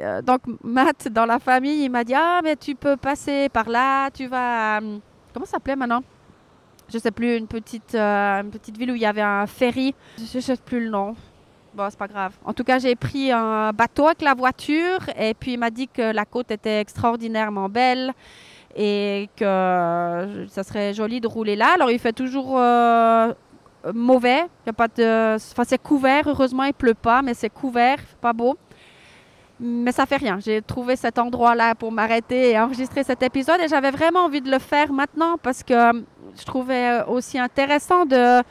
Euh, 0.00 0.20
donc 0.22 0.40
Matt 0.64 1.08
dans 1.08 1.26
la 1.26 1.38
famille 1.38 1.84
il 1.84 1.90
m'a 1.90 2.04
dit 2.04 2.14
ah 2.14 2.40
mais 2.42 2.56
tu 2.56 2.74
peux 2.74 2.96
passer 2.96 3.48
par 3.48 3.68
là, 3.68 4.10
tu 4.10 4.26
vas 4.26 4.76
à- 4.76 4.80
comment 5.32 5.44
ça 5.46 5.52
s'appelait 5.52 5.76
maintenant? 5.76 6.02
Je 6.88 6.98
sais 6.98 7.10
plus 7.10 7.36
une 7.36 7.48
petite 7.48 7.94
euh, 7.94 8.42
une 8.42 8.50
petite 8.50 8.76
ville 8.78 8.92
où 8.92 8.94
il 8.94 9.02
y 9.02 9.06
avait 9.06 9.22
un 9.22 9.46
ferry. 9.46 9.94
Je 10.18 10.38
sais 10.40 10.56
plus 10.56 10.84
le 10.84 10.90
nom. 10.90 11.14
Bon, 11.74 11.86
c'est 11.90 11.98
pas 11.98 12.08
grave. 12.08 12.32
En 12.44 12.54
tout 12.54 12.64
cas, 12.64 12.78
j'ai 12.78 12.94
pris 12.96 13.30
un 13.32 13.70
bateau 13.72 14.06
avec 14.06 14.22
la 14.22 14.34
voiture 14.34 15.00
et 15.18 15.34
puis 15.34 15.52
il 15.54 15.58
m'a 15.58 15.70
dit 15.70 15.88
que 15.88 16.10
la 16.12 16.24
côte 16.24 16.50
était 16.50 16.80
extraordinairement 16.80 17.68
belle 17.68 18.14
et 18.74 19.28
que 19.36 20.46
ça 20.48 20.62
serait 20.62 20.94
joli 20.94 21.20
de 21.20 21.26
rouler 21.26 21.54
là. 21.56 21.72
Alors, 21.74 21.90
il 21.90 21.98
fait 21.98 22.12
toujours 22.14 22.58
euh, 22.58 23.32
mauvais. 23.94 24.46
Y 24.66 24.70
a 24.70 24.72
pas 24.72 24.88
de... 24.88 25.36
Enfin, 25.36 25.64
c'est 25.66 25.82
couvert. 25.82 26.26
Heureusement, 26.26 26.64
il 26.64 26.74
pleut 26.74 26.94
pas, 26.94 27.22
mais 27.22 27.34
c'est 27.34 27.50
couvert. 27.50 27.98
Pas 28.20 28.32
beau. 28.32 28.56
Mais 29.58 29.92
ça 29.92 30.04
fait 30.04 30.16
rien. 30.16 30.38
J'ai 30.38 30.60
trouvé 30.60 30.96
cet 30.96 31.18
endroit-là 31.18 31.74
pour 31.74 31.90
m'arrêter 31.90 32.50
et 32.50 32.60
enregistrer 32.60 33.04
cet 33.04 33.22
épisode 33.22 33.60
et 33.60 33.68
j'avais 33.68 33.90
vraiment 33.90 34.20
envie 34.20 34.42
de 34.42 34.50
le 34.50 34.58
faire 34.58 34.92
maintenant 34.92 35.38
parce 35.42 35.62
que 35.62 36.04
je 36.38 36.44
trouvais 36.44 37.02
aussi 37.08 37.38
intéressant 37.38 38.04
de 38.04 38.42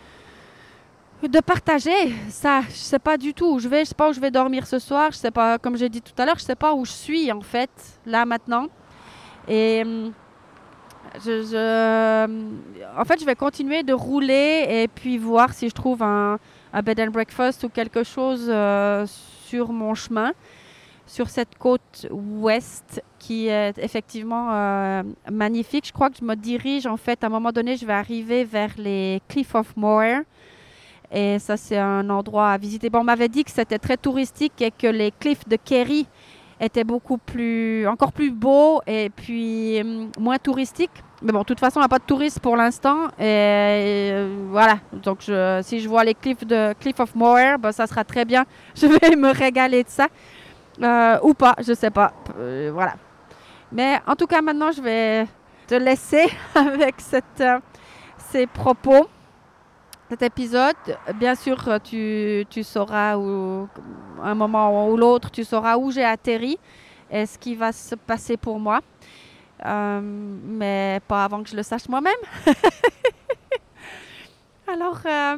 de 1.23 1.39
partager 1.39 2.13
ça. 2.29 2.61
Je 2.69 2.75
sais 2.75 2.99
pas 2.99 3.17
du 3.17 3.33
tout 3.33 3.53
où 3.53 3.59
je 3.59 3.67
vais, 3.67 3.79
je 3.79 3.89
sais 3.89 3.95
pas 3.95 4.09
où 4.09 4.13
je 4.13 4.19
vais 4.19 4.31
dormir 4.31 4.67
ce 4.67 4.79
soir, 4.79 5.11
je 5.11 5.17
sais 5.17 5.31
pas, 5.31 5.57
comme 5.57 5.77
j'ai 5.77 5.89
dit 5.89 6.01
tout 6.01 6.13
à 6.17 6.25
l'heure, 6.25 6.37
je 6.37 6.43
sais 6.43 6.55
pas 6.55 6.73
où 6.73 6.85
je 6.85 6.91
suis 6.91 7.31
en 7.31 7.41
fait, 7.41 7.69
là 8.05 8.25
maintenant. 8.25 8.67
Et 9.47 9.83
je, 11.23 12.25
en 12.97 13.05
fait, 13.05 13.19
je 13.19 13.25
vais 13.25 13.35
continuer 13.35 13.83
de 13.83 13.93
rouler 13.93 14.65
et 14.69 14.87
puis 14.87 15.17
voir 15.17 15.53
si 15.53 15.69
je 15.69 15.73
trouve 15.73 16.03
un, 16.03 16.39
bed 16.83 16.99
and 16.99 17.11
breakfast 17.11 17.63
ou 17.63 17.69
quelque 17.69 18.03
chose 18.03 18.47
euh, 18.49 19.05
sur 19.45 19.71
mon 19.71 19.95
chemin, 19.95 20.33
sur 21.07 21.29
cette 21.29 21.57
côte 21.57 22.07
ouest 22.11 23.01
qui 23.19 23.47
est 23.47 23.77
effectivement 23.77 24.49
euh, 24.51 25.03
magnifique. 25.31 25.87
Je 25.87 25.93
crois 25.93 26.09
que 26.09 26.17
je 26.19 26.25
me 26.25 26.35
dirige 26.35 26.85
en 26.85 26.97
fait, 26.97 27.23
à 27.23 27.27
un 27.27 27.29
moment 27.29 27.51
donné, 27.51 27.77
je 27.77 27.85
vais 27.85 27.93
arriver 27.93 28.43
vers 28.43 28.71
les 28.77 29.21
Cliff 29.29 29.55
of 29.55 29.75
Moher 29.77 30.21
et 31.11 31.39
ça, 31.39 31.55
c'est 31.57 31.77
un 31.77 32.09
endroit 32.09 32.51
à 32.51 32.57
visiter. 32.57 32.89
Bon, 32.89 32.99
on 32.99 33.03
m'avait 33.03 33.29
dit 33.29 33.43
que 33.43 33.51
c'était 33.51 33.79
très 33.79 33.97
touristique 33.97 34.61
et 34.61 34.71
que 34.71 34.87
les 34.87 35.11
cliffs 35.11 35.47
de 35.47 35.55
Kerry 35.55 36.07
étaient 36.59 36.83
beaucoup 36.83 37.17
plus, 37.17 37.87
encore 37.87 38.11
plus 38.11 38.31
beaux 38.31 38.81
et 38.87 39.09
puis 39.09 39.81
hum, 39.81 40.09
moins 40.19 40.37
touristiques. 40.37 41.03
Mais 41.21 41.31
bon, 41.31 41.39
de 41.39 41.45
toute 41.45 41.59
façon, 41.59 41.79
on 41.79 41.81
n'a 41.81 41.87
pas 41.87 41.99
de 41.99 42.03
touristes 42.03 42.39
pour 42.39 42.55
l'instant. 42.55 43.07
Et, 43.17 44.11
euh, 44.11 44.47
voilà. 44.51 44.79
Donc, 44.91 45.21
si 45.63 45.79
je 45.79 45.89
vois 45.89 46.03
les 46.03 46.13
cliffs 46.13 46.45
de 46.45 46.73
Cliff 46.79 46.99
of 46.99 47.15
Moher, 47.15 47.57
ben, 47.57 47.71
ça 47.71 47.87
sera 47.87 48.03
très 48.03 48.25
bien. 48.25 48.45
Je 48.75 48.87
vais 48.87 49.15
me 49.15 49.33
régaler 49.33 49.83
de 49.83 49.89
ça. 49.89 50.07
Euh, 50.81 51.17
ou 51.23 51.33
pas, 51.33 51.55
je 51.59 51.73
sais 51.73 51.89
pas. 51.89 52.11
Euh, 52.37 52.69
voilà. 52.73 52.95
Mais 53.71 53.99
en 54.05 54.15
tout 54.15 54.27
cas, 54.27 54.41
maintenant, 54.41 54.71
je 54.71 54.81
vais 54.81 55.25
te 55.67 55.75
laisser 55.75 56.25
avec 56.55 56.95
ces 56.99 58.45
propos 58.47 59.07
cet 60.09 60.21
épisode, 60.21 60.75
bien 61.15 61.33
sûr, 61.33 61.57
tu, 61.83 62.45
tu 62.49 62.63
sauras 62.63 63.17
où, 63.17 63.67
un 64.23 64.35
moment 64.35 64.89
ou 64.89 64.97
l'autre, 64.97 65.31
tu 65.31 65.43
sauras 65.43 65.77
où 65.77 65.91
j'ai 65.91 66.03
atterri 66.03 66.57
et 67.11 67.25
ce 67.25 67.37
qui 67.37 67.55
va 67.55 67.71
se 67.71 67.95
passer 67.95 68.37
pour 68.37 68.59
moi. 68.59 68.81
Euh, 69.65 70.01
mais 70.01 70.99
pas 71.07 71.23
avant 71.23 71.41
que 71.41 71.49
je 71.49 71.55
le 71.55 71.63
sache 71.63 71.87
moi-même. 71.87 72.13
Alors, 74.67 74.99
euh, 75.05 75.37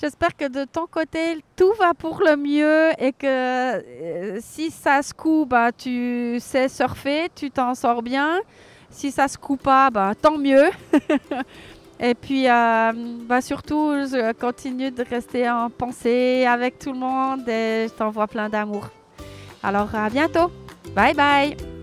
j'espère 0.00 0.36
que 0.36 0.48
de 0.48 0.64
ton 0.64 0.86
côté, 0.86 1.42
tout 1.54 1.72
va 1.78 1.94
pour 1.94 2.20
le 2.20 2.36
mieux 2.36 2.90
et 2.98 3.12
que 3.12 3.26
euh, 3.26 4.38
si 4.40 4.70
ça 4.70 5.02
se 5.02 5.14
coupe, 5.14 5.50
bah, 5.50 5.72
tu 5.72 6.36
sais 6.40 6.68
surfer, 6.68 7.28
tu 7.34 7.50
t'en 7.50 7.74
sors 7.74 8.02
bien. 8.02 8.40
Si 8.90 9.10
ça 9.10 9.28
se 9.28 9.38
coupe 9.38 9.62
pas, 9.62 9.90
bah, 9.90 10.12
tant 10.20 10.38
mieux. 10.38 10.70
Et 11.98 12.14
puis, 12.14 12.48
euh, 12.48 12.92
bah 13.26 13.40
surtout, 13.40 13.92
je 13.92 14.32
continue 14.32 14.90
de 14.90 15.02
rester 15.08 15.48
en 15.48 15.70
pensée 15.70 16.44
avec 16.46 16.78
tout 16.78 16.92
le 16.92 16.98
monde 16.98 17.48
et 17.48 17.86
je 17.88 17.92
t'envoie 17.94 18.26
plein 18.26 18.48
d'amour. 18.48 18.88
Alors, 19.62 19.94
à 19.94 20.10
bientôt. 20.10 20.50
Bye 20.94 21.14
bye. 21.14 21.75